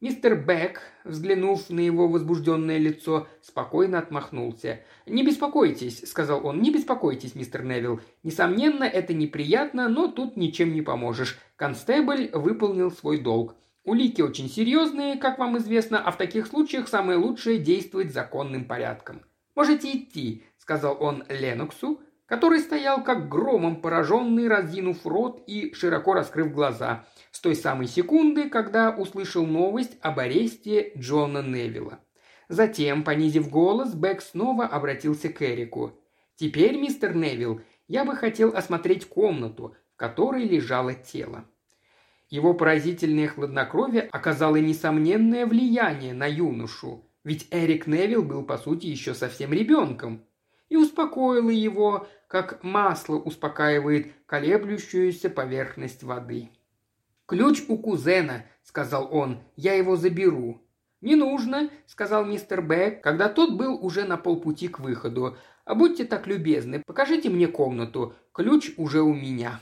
[0.00, 4.80] Мистер Бек, взглянув на его возбужденное лицо, спокойно отмахнулся.
[5.06, 8.00] «Не беспокойтесь»,– сказал он,– «не беспокойтесь, мистер Невилл.
[8.22, 11.38] Несомненно, это неприятно, но тут ничем не поможешь.
[11.56, 13.56] Констебль выполнил свой долг.
[13.84, 19.22] Улики очень серьезные, как вам известно, а в таких случаях самое лучшее действовать законным порядком.
[19.54, 26.54] Можете идти сказал он Леноксу, который стоял как громом пораженный, разинув рот и широко раскрыв
[26.54, 32.00] глаза, с той самой секунды, когда услышал новость об аресте Джона Невилла.
[32.48, 36.00] Затем, понизив голос, Бэк снова обратился к Эрику.
[36.36, 41.44] «Теперь, мистер Невилл, я бы хотел осмотреть комнату, в которой лежало тело».
[42.30, 49.12] Его поразительное хладнокровие оказало несомненное влияние на юношу, ведь Эрик Невилл был, по сути, еще
[49.12, 50.24] совсем ребенком
[50.68, 56.50] и успокоила его, как масло успокаивает колеблющуюся поверхность воды.
[57.26, 60.60] «Ключ у кузена»,— сказал он,— «я его заберу».
[61.00, 65.36] «Не нужно»,— сказал мистер Бэк, когда тот был уже на полпути к выходу.
[65.64, 68.14] «А будьте так любезны, покажите мне комнату.
[68.32, 69.60] Ключ уже у меня».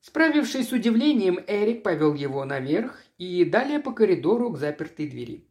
[0.00, 5.49] Справившись с удивлением, Эрик повел его наверх и далее по коридору к запертой двери.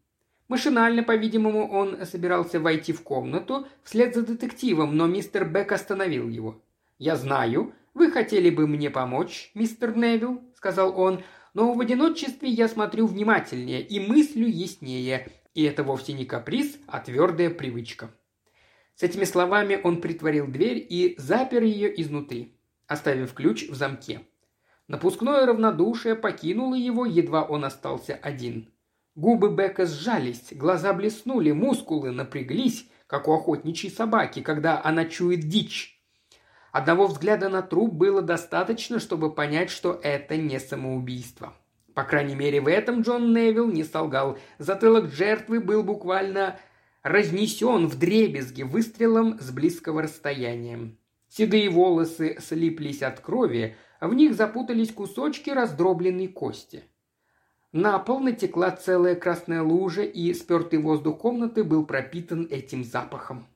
[0.49, 6.59] Машинально, по-видимому, он собирался войти в комнату вслед за детективом, но мистер Бек остановил его.
[6.97, 11.21] «Я знаю, вы хотели бы мне помочь, мистер Невилл»,— сказал он,
[11.53, 16.99] «но в одиночестве я смотрю внимательнее и мыслю яснее, и это вовсе не каприз, а
[16.99, 18.09] твердая привычка».
[18.95, 22.55] С этими словами он притворил дверь и запер ее изнутри,
[22.88, 24.21] оставив ключ в замке.
[24.88, 28.67] Напускное равнодушие покинуло его, едва он остался один–
[29.19, 36.01] Губы Бека сжались, глаза блеснули, мускулы напряглись, как у охотничьей собаки, когда она чует дичь.
[36.71, 41.53] Одного взгляда на труп было достаточно, чтобы понять, что это не самоубийство.
[41.93, 44.38] По крайней мере, в этом Джон Невилл не солгал.
[44.58, 46.58] Затылок жертвы был буквально
[47.03, 50.95] разнесен в дребезги выстрелом с близкого расстояния.
[51.27, 56.86] Седые волосы слиплись от крови, в них запутались кусочки раздробленной кости.
[57.71, 63.47] На пол натекла целая красная лужа, и спертый воздух комнаты был пропитан этим запахом.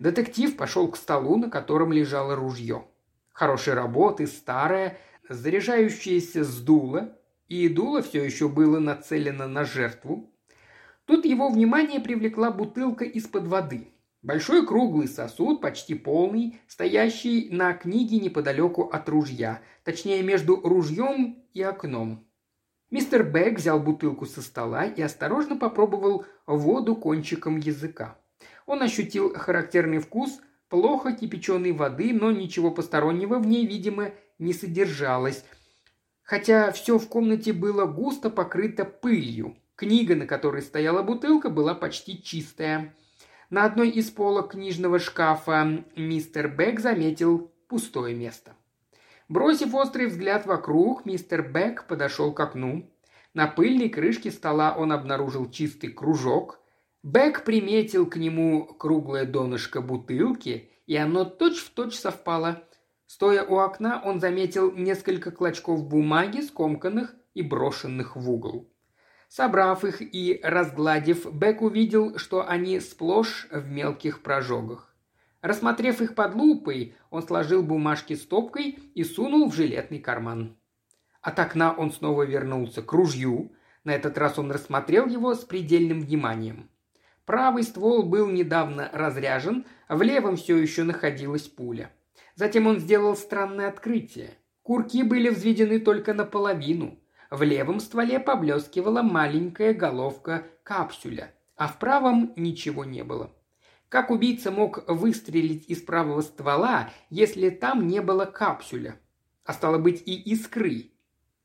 [0.00, 2.86] Детектив пошел к столу, на котором лежало ружье.
[3.32, 10.28] Хорошей работы, старое, заряжающееся с дула, и дуло все еще было нацелено на жертву.
[11.04, 13.88] Тут его внимание привлекла бутылка из-под воды.
[14.22, 21.62] Большой круглый сосуд, почти полный, стоящий на книге неподалеку от ружья, точнее между ружьем и
[21.62, 22.26] окном.
[22.90, 28.18] Мистер Бэг взял бутылку со стола и осторожно попробовал воду кончиком языка.
[28.64, 35.44] Он ощутил характерный вкус плохо кипяченой воды, но ничего постороннего в ней, видимо, не содержалось,
[36.22, 39.56] хотя все в комнате было густо покрыто пылью.
[39.74, 42.94] Книга, на которой стояла бутылка, была почти чистая.
[43.50, 48.54] На одной из полок книжного шкафа мистер Бек заметил пустое место.
[49.28, 52.92] Бросив острый взгляд вокруг, мистер Бек подошел к окну.
[53.34, 56.60] На пыльной крышке стола он обнаружил чистый кружок.
[57.02, 62.62] Бек приметил к нему круглое донышко бутылки, и оно точь-в-точь точь совпало.
[63.06, 68.72] Стоя у окна, он заметил несколько клочков бумаги, скомканных и брошенных в угол.
[69.28, 74.95] Собрав их и разгладив, Бек увидел, что они сплошь в мелких прожогах.
[75.42, 80.56] Рассмотрев их под лупой, он сложил бумажки стопкой и сунул в жилетный карман.
[81.20, 83.52] От окна он снова вернулся к ружью.
[83.84, 86.70] На этот раз он рассмотрел его с предельным вниманием.
[87.24, 91.90] Правый ствол был недавно разряжен, в левом все еще находилась пуля.
[92.36, 94.38] Затем он сделал странное открытие.
[94.62, 96.98] Курки были взведены только наполовину.
[97.30, 103.32] В левом стволе поблескивала маленькая головка капсуля, а в правом ничего не было.
[103.88, 108.98] Как убийца мог выстрелить из правого ствола, если там не было капсуля?
[109.44, 110.90] А стало быть и искры.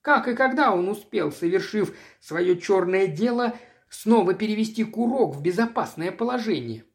[0.02, 3.54] Как и когда он успел, совершив свое черное дело,
[3.90, 6.86] снова перевести курок в безопасное положение?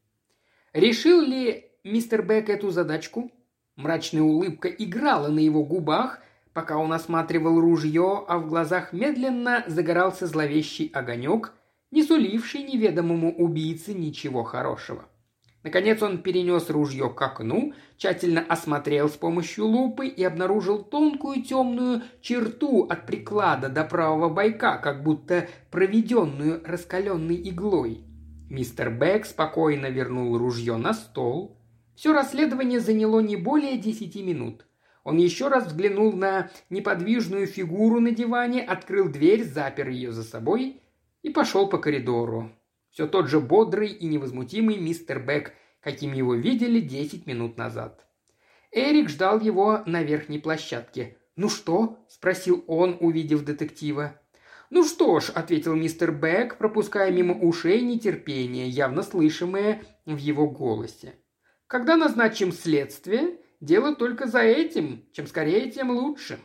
[0.72, 3.30] Решил ли мистер Бек эту задачку?
[3.76, 6.18] Мрачная улыбка играла на его губах,
[6.52, 11.52] пока он осматривал ружье, а в глазах медленно загорался зловещий огонек,
[11.92, 15.08] не суливший неведомому убийце ничего хорошего.
[15.66, 22.02] Наконец он перенес ружье к окну, тщательно осмотрел с помощью лупы и обнаружил тонкую темную
[22.20, 28.04] черту от приклада до правого бойка, как будто проведенную раскаленной иглой.
[28.48, 31.58] Мистер Бек спокойно вернул ружье на стол.
[31.96, 34.66] Все расследование заняло не более десяти минут.
[35.02, 40.80] Он еще раз взглянул на неподвижную фигуру на диване, открыл дверь, запер ее за собой
[41.24, 42.52] и пошел по коридору.
[42.96, 48.06] Все тот же бодрый и невозмутимый мистер Бек, каким его видели десять минут назад.
[48.72, 51.18] Эрик ждал его на верхней площадке.
[51.36, 54.18] «Ну что?»– спросил он, увидев детектива.
[54.70, 61.16] «Ну что ж»,– ответил мистер Бек, пропуская мимо ушей нетерпение, явно слышимое в его голосе.
[61.66, 65.04] «Когда назначим следствие, Дело только за этим.
[65.12, 66.38] Чем скорее, тем лучше.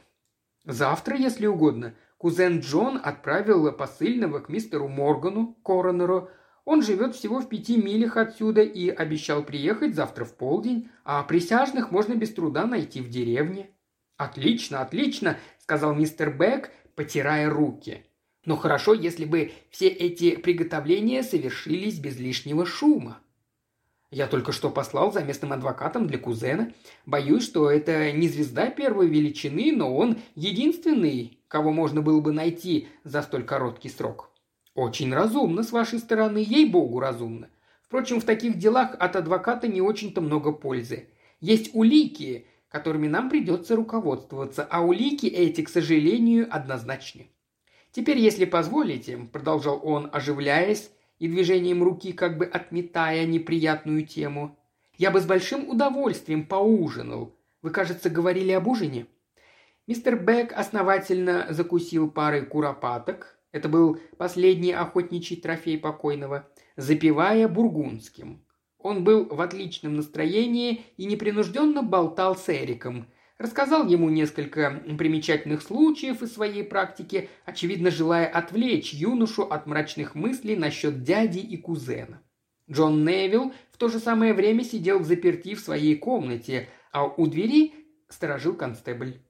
[0.65, 6.29] Завтра, если угодно, кузен Джон отправил посыльного к мистеру Моргану, коронеру.
[6.65, 11.91] Он живет всего в пяти милях отсюда и обещал приехать завтра в полдень, а присяжных
[11.91, 13.71] можно без труда найти в деревне.
[14.17, 18.05] «Отлично, отлично»,— сказал мистер Бек, потирая руки.
[18.45, 23.19] «Но хорошо, если бы все эти приготовления совершились без лишнего шума».
[24.11, 26.73] Я только что послал за местным адвокатом для кузена.
[27.05, 32.89] Боюсь, что это не звезда первой величины, но он единственный, кого можно было бы найти
[33.05, 34.30] за столь короткий срок.
[34.75, 37.49] Очень разумно с вашей стороны, ей-богу разумно.
[37.83, 41.09] Впрочем, в таких делах от адвоката не очень-то много пользы.
[41.41, 47.27] Есть улики, которыми нам придется руководствоваться, а улики эти, к сожалению, однозначны.
[47.91, 50.91] Теперь, если позволите, продолжал он, оживляясь,
[51.21, 54.57] и движением руки как бы отметая неприятную тему.
[54.97, 57.35] «Я бы с большим удовольствием поужинал.
[57.61, 59.05] Вы, кажется, говорили об ужине?»
[59.85, 63.37] Мистер Бек основательно закусил парой куропаток.
[63.51, 68.45] Это был последний охотничий трофей покойного, запивая бургундским.
[68.77, 73.07] Он был в отличном настроении и непринужденно болтал с Эриком–
[73.41, 80.55] Рассказал ему несколько примечательных случаев из своей практики, очевидно желая отвлечь юношу от мрачных мыслей
[80.55, 82.21] насчет дяди и кузена.
[82.69, 87.25] Джон Невилл в то же самое время сидел в заперти в своей комнате, а у
[87.25, 87.73] двери
[88.09, 89.23] сторожил констебль.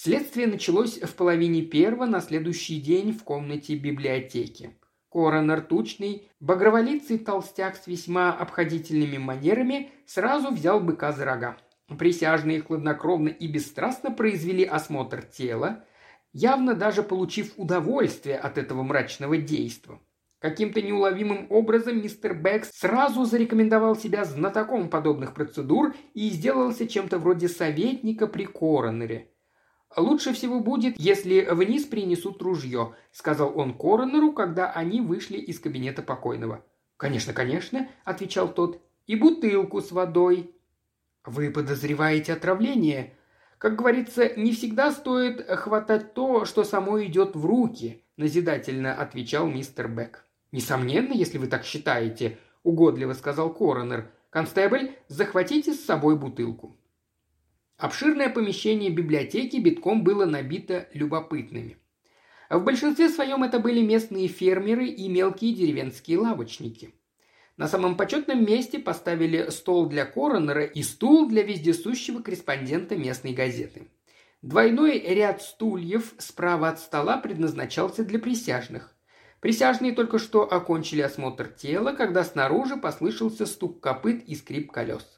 [0.00, 4.78] Следствие началось в половине первого на следующий день в комнате библиотеки.
[5.10, 11.56] Коронер тучный, багроволицый толстяк с весьма обходительными манерами сразу взял быка за рога.
[11.98, 15.84] Присяжные хладнокровно и бесстрастно произвели осмотр тела,
[16.32, 20.00] явно даже получив удовольствие от этого мрачного действа.
[20.38, 27.48] Каким-то неуловимым образом мистер Бэкс сразу зарекомендовал себя знатоком подобных процедур и сделался чем-то вроде
[27.48, 29.32] советника при коронере.
[29.96, 36.02] «Лучше всего будет, если вниз принесут ружье»,– сказал он коронеру, когда они вышли из кабинета
[36.02, 36.64] покойного.
[36.96, 40.54] «Конечно, конечно»,– отвечал тот,– «и бутылку с водой».
[41.24, 43.14] «Вы подозреваете отравление?»
[43.58, 49.88] Как говорится, не всегда стоит хватать то, что само идет в руки, назидательно отвечал мистер
[49.88, 50.24] Бек.
[50.52, 54.12] Несомненно, если вы так считаете, угодливо сказал коронер.
[54.30, 56.76] Констебль, захватите с собой бутылку.
[57.78, 61.76] Обширное помещение библиотеки битком было набито любопытными.
[62.50, 66.92] В большинстве своем это были местные фермеры и мелкие деревенские лавочники.
[67.56, 73.86] На самом почетном месте поставили стол для коронера и стул для вездесущего корреспондента местной газеты.
[74.42, 78.92] Двойной ряд стульев справа от стола предназначался для присяжных.
[79.38, 85.17] Присяжные только что окончили осмотр тела, когда снаружи послышался стук копыт и скрип колес.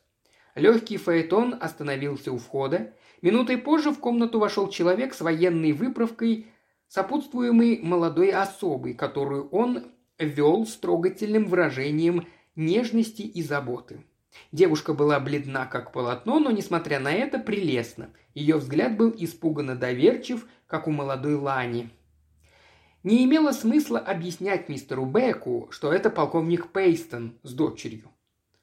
[0.55, 2.92] Легкий фаэтон остановился у входа.
[3.22, 6.46] Минутой позже в комнату вошел человек с военной выправкой,
[6.88, 9.86] сопутствуемый молодой особой, которую он
[10.18, 12.26] вел с трогательным выражением
[12.57, 14.05] нежности и заботы.
[14.53, 18.11] Девушка была бледна, как полотно, но, несмотря на это, прелестна.
[18.34, 21.90] Ее взгляд был испуганно доверчив, как у молодой Лани.
[23.03, 28.11] Не имело смысла объяснять мистеру Беку, что это полковник Пейстон с дочерью.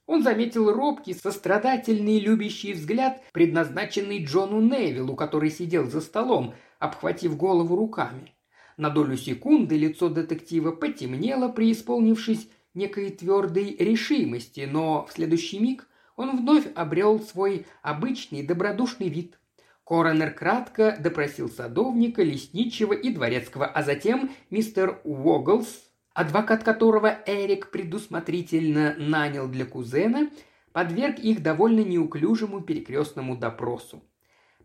[0.07, 7.75] Он заметил робкий, сострадательный, любящий взгляд, предназначенный Джону Невиллу, который сидел за столом, обхватив голову
[7.75, 8.33] руками.
[8.77, 16.37] На долю секунды лицо детектива потемнело, преисполнившись некой твердой решимости, но в следующий миг он
[16.37, 19.37] вновь обрел свой обычный добродушный вид.
[19.83, 25.86] Коронер кратко допросил садовника, лесничего и дворецкого, а затем мистер Уоглс,
[26.17, 30.31] адвокат которого Эрик предусмотрительно нанял для кузена,
[30.71, 34.03] подверг их довольно неуклюжему перекрестному допросу.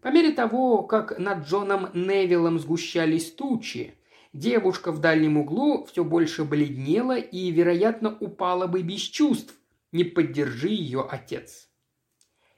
[0.00, 3.94] По мере того, как над Джоном Невиллом сгущались тучи,
[4.32, 9.54] Девушка в дальнем углу все больше бледнела и, вероятно, упала бы без чувств,
[9.92, 11.68] не поддержи ее отец.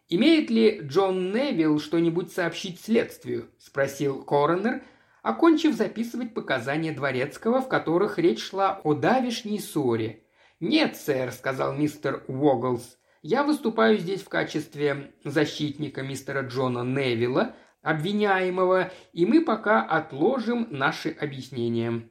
[0.09, 4.84] «Имеет ли Джон Невилл что-нибудь сообщить следствию?»– спросил коронер,
[5.24, 10.22] окончив записывать показания Дворецкого, в которых речь шла о давишней ссоре.
[10.60, 18.92] «Нет, сэр»,– сказал мистер Уоглс,– «я выступаю здесь в качестве защитника мистера Джона Невилла, обвиняемого,
[19.14, 22.06] и мы пока отложим наши объяснения.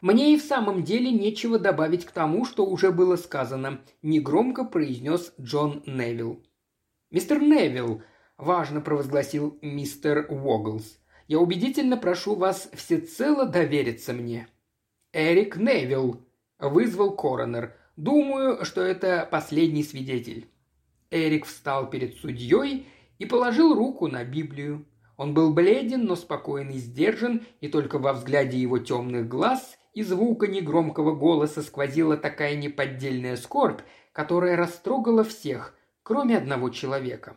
[0.00, 5.34] Мне и в самом деле нечего добавить к тому, что уже было сказано, негромко произнес
[5.40, 6.44] Джон Невилл.
[7.10, 8.02] Мистер Невилл,
[8.36, 11.01] важно провозгласил мистер Уоглс,
[11.32, 14.48] я убедительно прошу вас всецело довериться мне.
[15.14, 16.20] Эрик Невилл,
[16.58, 17.74] вызвал коронер.
[17.96, 20.50] Думаю, что это последний свидетель.
[21.10, 22.86] Эрик встал перед судьей
[23.18, 24.84] и положил руку на Библию.
[25.16, 30.02] Он был бледен, но спокоен и сдержан, и только во взгляде его темных глаз и
[30.02, 33.80] звука негромкого голоса сквозила такая неподдельная скорбь,
[34.12, 37.36] которая растрогала всех, кроме одного человека.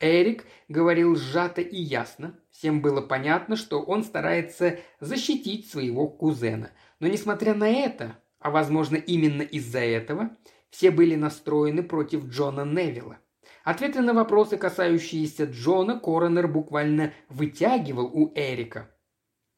[0.00, 2.38] Эрик говорил сжато и ясно.
[2.50, 6.70] Всем было понятно, что он старается защитить своего кузена.
[7.00, 10.36] Но несмотря на это, а возможно именно из-за этого,
[10.70, 13.18] все были настроены против Джона Невилла.
[13.64, 18.90] Ответы на вопросы, касающиеся Джона, Коронер буквально вытягивал у Эрика.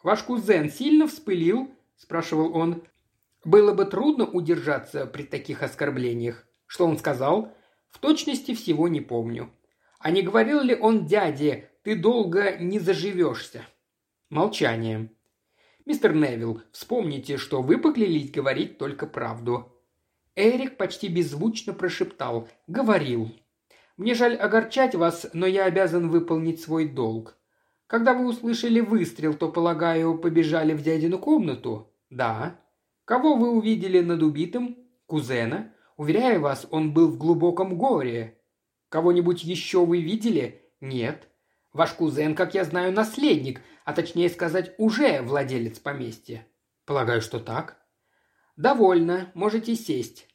[0.03, 2.83] «Ваш кузен сильно вспылил?»– спрашивал он.
[3.45, 6.47] «Было бы трудно удержаться при таких оскорблениях.
[6.67, 7.55] Что он сказал?»
[7.91, 9.51] «В точности всего не помню».
[10.01, 13.65] «А не говорил ли он дяде, ты долго не заживешься?»
[14.29, 15.13] Молчание.
[15.87, 19.73] «Мистер Невилл, вспомните, что вы поклялись говорить только правду».
[20.35, 23.31] Эрик почти беззвучно прошептал «Говорил».
[24.01, 27.37] Мне жаль огорчать вас, но я обязан выполнить свой долг.
[27.87, 31.93] Когда вы услышали выстрел, то, полагаю, побежали в дядину комнату?
[32.09, 32.59] Да.
[33.05, 34.79] Кого вы увидели над убитым?
[35.05, 35.75] Кузена.
[35.99, 38.40] Уверяю вас, он был в глубоком горе.
[38.91, 40.63] Кого-нибудь еще вы видели?
[40.81, 41.29] Нет.
[41.73, 46.47] Ваш кузен, как я знаю, наследник, а точнее сказать, уже владелец поместья.
[46.85, 47.79] Полагаю, что так.
[48.57, 50.27] Довольно, можете сесть.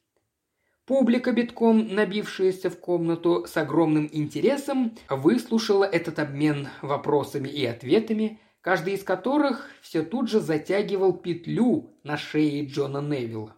[0.86, 8.94] Публика, битком набившаяся в комнату с огромным интересом, выслушала этот обмен вопросами и ответами, каждый
[8.94, 13.58] из которых все тут же затягивал петлю на шее Джона Невилла.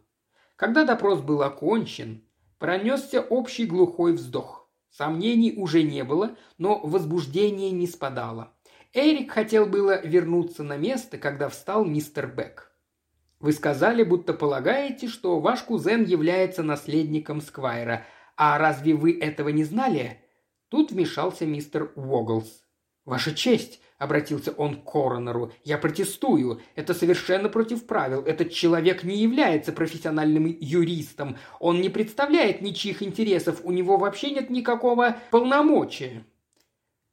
[0.56, 2.24] Когда допрос был окончен,
[2.58, 4.57] пронесся общий глухой вздох.
[4.98, 8.52] Сомнений уже не было, но возбуждение не спадало.
[8.94, 12.72] Эрик хотел было вернуться на место, когда встал мистер Бек.
[13.40, 18.08] Вы сказали, будто полагаете, что ваш кузен является наследником Сквайра.
[18.36, 20.20] А разве вы этого не знали?»
[20.70, 22.64] Тут вмешался мистер Уоглс.
[23.06, 26.62] «Ваша честь»,— обратился он к коронеру,— «я протестую.
[26.76, 28.22] Это совершенно против правил.
[28.22, 31.38] Этот человек не является профессиональным юристом.
[31.60, 33.62] Он не представляет ничьих интересов.
[33.64, 36.26] У него вообще нет никакого полномочия».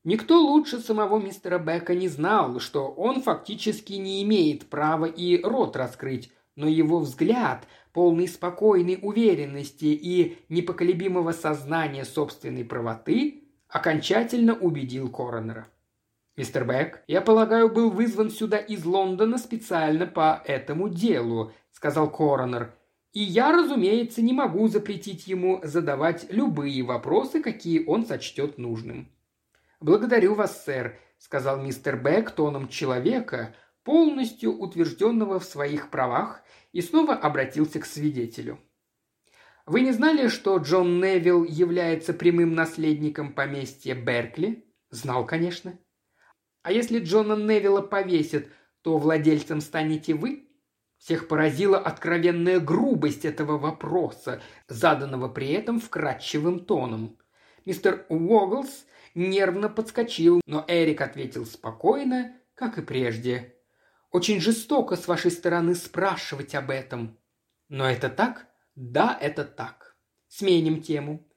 [0.05, 5.77] Никто лучше самого мистера Бека не знал, что он фактически не имеет права и рот
[5.77, 15.69] раскрыть, но его взгляд, полный спокойной уверенности и непоколебимого сознания собственной правоты, окончательно убедил коронера.
[16.37, 22.75] «Мистер Бек, я полагаю, был вызван сюда из Лондона специально по этому делу»,— сказал коронер.
[23.13, 29.15] «И я, разумеется, не могу запретить ему задавать любые вопросы, какие он сочтет нужным.
[29.85, 37.13] «Благодарю вас, сэр»,— сказал мистер Бек тоном человека, полностью утвержденного в своих правах, и снова
[37.13, 38.59] обратился к свидетелю.
[39.67, 45.79] «Вы не знали, что Джон Невилл является прямым наследником поместья Беркли?» «Знал, конечно».
[46.65, 48.49] «А если Джона Невилла повесят,
[48.81, 50.49] то владельцем станете вы?»
[50.97, 57.19] Всех поразила откровенная грубость этого вопроса, заданного при этом вкрадчивым тоном.
[57.67, 63.57] Мистер Уоглс нервно подскочил, но Эрик ответил спокойно, как и прежде.
[64.11, 67.19] «Очень жестоко с вашей стороны спрашивать об этом».
[67.69, 69.97] «Но это так?» «Да, это так.
[70.29, 71.29] Сменим тему.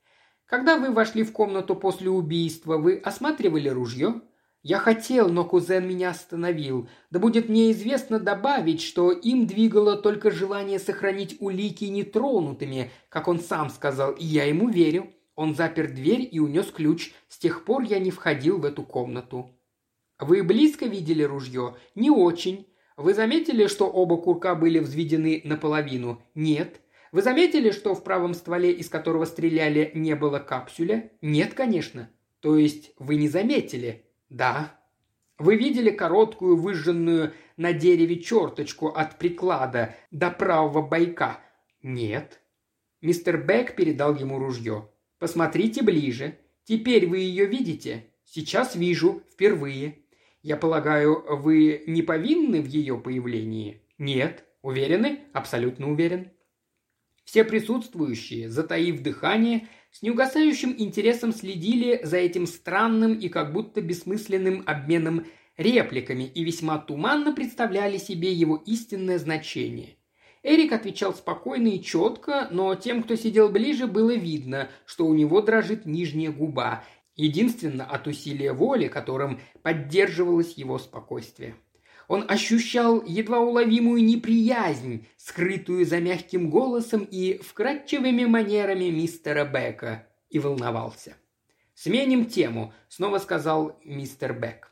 [0.45, 4.21] Когда вы вошли в комнату после убийства, вы осматривали ружье?»
[4.67, 6.89] «Я хотел, но кузен меня остановил.
[7.09, 13.39] Да будет мне известно добавить, что им двигало только желание сохранить улики нетронутыми, как он
[13.39, 15.07] сам сказал, и я ему верю.
[15.35, 17.13] Он запер дверь и унес ключ.
[17.29, 19.57] С тех пор я не входил в эту комнату.
[20.19, 21.77] Вы близко видели ружье?
[21.95, 22.67] Не очень.
[22.97, 26.21] Вы заметили, что оба курка были взведены наполовину?
[26.35, 26.81] Нет.
[27.13, 31.09] Вы заметили, что в правом стволе, из которого стреляли, не было капсюля?
[31.21, 32.09] Нет, конечно.
[32.41, 34.06] То есть вы не заметили?
[34.29, 34.79] Да.
[35.37, 41.39] Вы видели короткую выжженную на дереве черточку от приклада до правого бойка?
[41.83, 42.41] Нет.
[43.01, 44.89] Мистер Бек передал ему ружье.
[45.19, 46.37] Посмотрите ближе.
[46.63, 48.11] Теперь вы ее видите?
[48.23, 49.99] Сейчас вижу, впервые.
[50.41, 53.83] Я полагаю, вы не повинны в ее появлении?
[53.97, 54.43] Нет.
[54.61, 55.19] Уверены?
[55.33, 56.31] Абсолютно уверен.
[57.23, 59.67] Все присутствующие, затаив дыхание,
[59.97, 65.25] с неугасающим интересом следили за этим странным и как будто бессмысленным обменом
[65.57, 69.95] репликами и весьма туманно представляли себе его истинное значение.
[70.43, 75.41] Эрик отвечал спокойно и четко, но тем, кто сидел ближе, было видно, что у него
[75.41, 76.83] дрожит нижняя губа,
[77.15, 81.55] единственно от усилия воли, которым поддерживалось его спокойствие.
[82.07, 90.39] Он ощущал едва уловимую неприязнь, скрытую за мягким голосом и вкрадчивыми манерами мистера Бека, и
[90.39, 91.15] волновался.
[91.73, 94.71] «Сменим тему»,— снова сказал мистер Бек.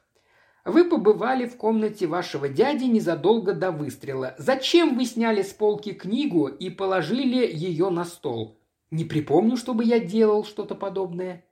[0.65, 4.33] Вы побывали в комнате вашего дяди незадолго до выстрела.
[4.39, 8.59] Зачем вы сняли с полки книгу и положили ее на стол?
[8.89, 11.45] Не припомню, чтобы я делал что-то подобное.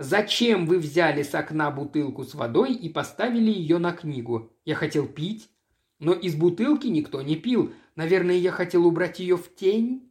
[0.00, 4.50] Зачем вы взяли с окна бутылку с водой и поставили ее на книгу?
[4.64, 5.50] Я хотел пить,
[5.98, 7.74] но из бутылки никто не пил.
[7.96, 10.10] Наверное, я хотел убрать ее в тень.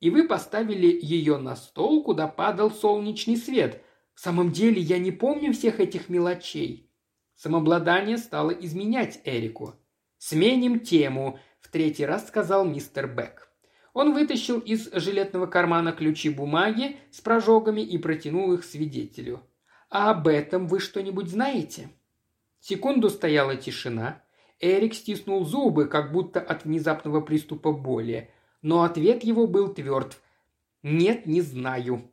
[0.00, 3.82] И вы поставили ее на стол, куда падал солнечный свет.
[4.12, 6.90] В самом деле я не помню всех этих мелочей.
[7.34, 9.76] Самообладание стало изменять Эрику.
[10.18, 13.50] «Сменим тему»,– в третий раз сказал мистер Бек.
[13.92, 19.42] Он вытащил из жилетного кармана ключи бумаги с прожогами и протянул их свидетелю.
[19.90, 21.90] «А об этом вы что-нибудь знаете?»
[22.60, 24.22] Секунду стояла тишина.
[24.60, 28.30] Эрик стиснул зубы, как будто от внезапного приступа боли.
[28.62, 30.18] Но ответ его был тверд.
[30.82, 32.10] «Нет, не знаю».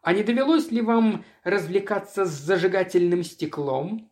[0.00, 4.08] «А не довелось ли вам развлекаться с зажигательным стеклом?»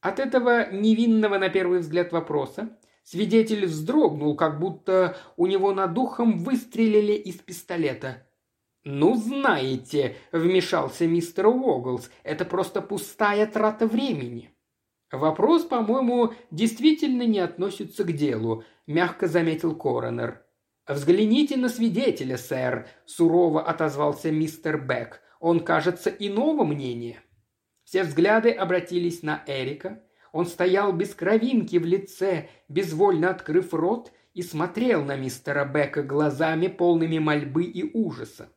[0.00, 2.76] От этого невинного на первый взгляд вопроса
[3.06, 8.26] свидетель вздрогнул, как будто у него над духом выстрелили из пистолета.
[8.84, 14.50] «Ну, знаете»,— вмешался мистер Уоглс,— «это просто пустая трата времени».
[15.12, 20.44] «Вопрос, по-моему, действительно не относится к делу»,— мягко заметил коронер.
[20.86, 25.20] «Взгляните на свидетеля, сэр»,– сурово отозвался мистер Бек.
[25.38, 27.22] «Он, кажется, иного мнения».
[27.84, 30.02] Все взгляды обратились на Эрика.
[30.36, 36.66] Он стоял без кровинки в лице, безвольно открыв рот, и смотрел на мистера Бека глазами,
[36.66, 38.50] полными мольбы и ужаса.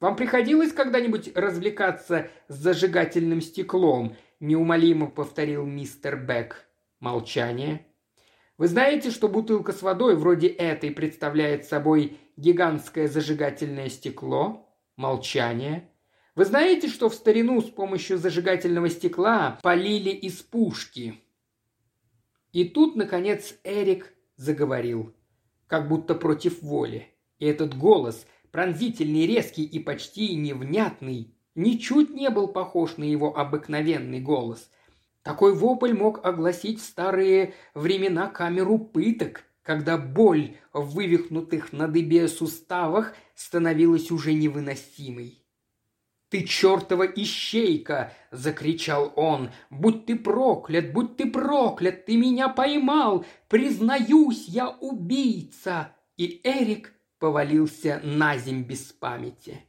[0.00, 6.66] «Вам приходилось когда-нибудь развлекаться с зажигательным стеклом?»– неумолимо повторил мистер Бек.
[7.00, 7.84] Молчание.
[8.56, 14.74] Вы знаете, что бутылка с водой вроде этой представляет собой гигантское зажигательное стекло?
[14.96, 15.89] Молчание.
[16.34, 21.22] Вы знаете, что в старину с помощью зажигательного стекла полили из пушки?
[22.52, 25.14] И тут, наконец, Эрик заговорил,
[25.66, 27.08] как будто против воли.
[27.38, 34.20] И этот голос, пронзительный, резкий и почти невнятный, ничуть не был похож на его обыкновенный
[34.20, 34.70] голос–
[35.22, 42.26] такой вопль мог огласить в старые времена камеру пыток, когда боль в вывихнутых на дыбе
[42.26, 45.39] суставах становилась уже невыносимой.
[46.30, 49.50] «Ты чертова ищейка!»– закричал он.
[49.68, 53.26] «Будь ты проклят, будь ты проклят, ты меня поймал!
[53.48, 59.64] Признаюсь, я убийца!» И Эрик повалился на земь без памяти.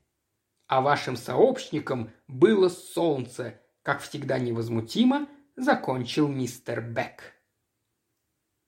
[0.68, 7.36] А вашим сообщникам было солнце, как всегда невозмутимо– закончил мистер Бек.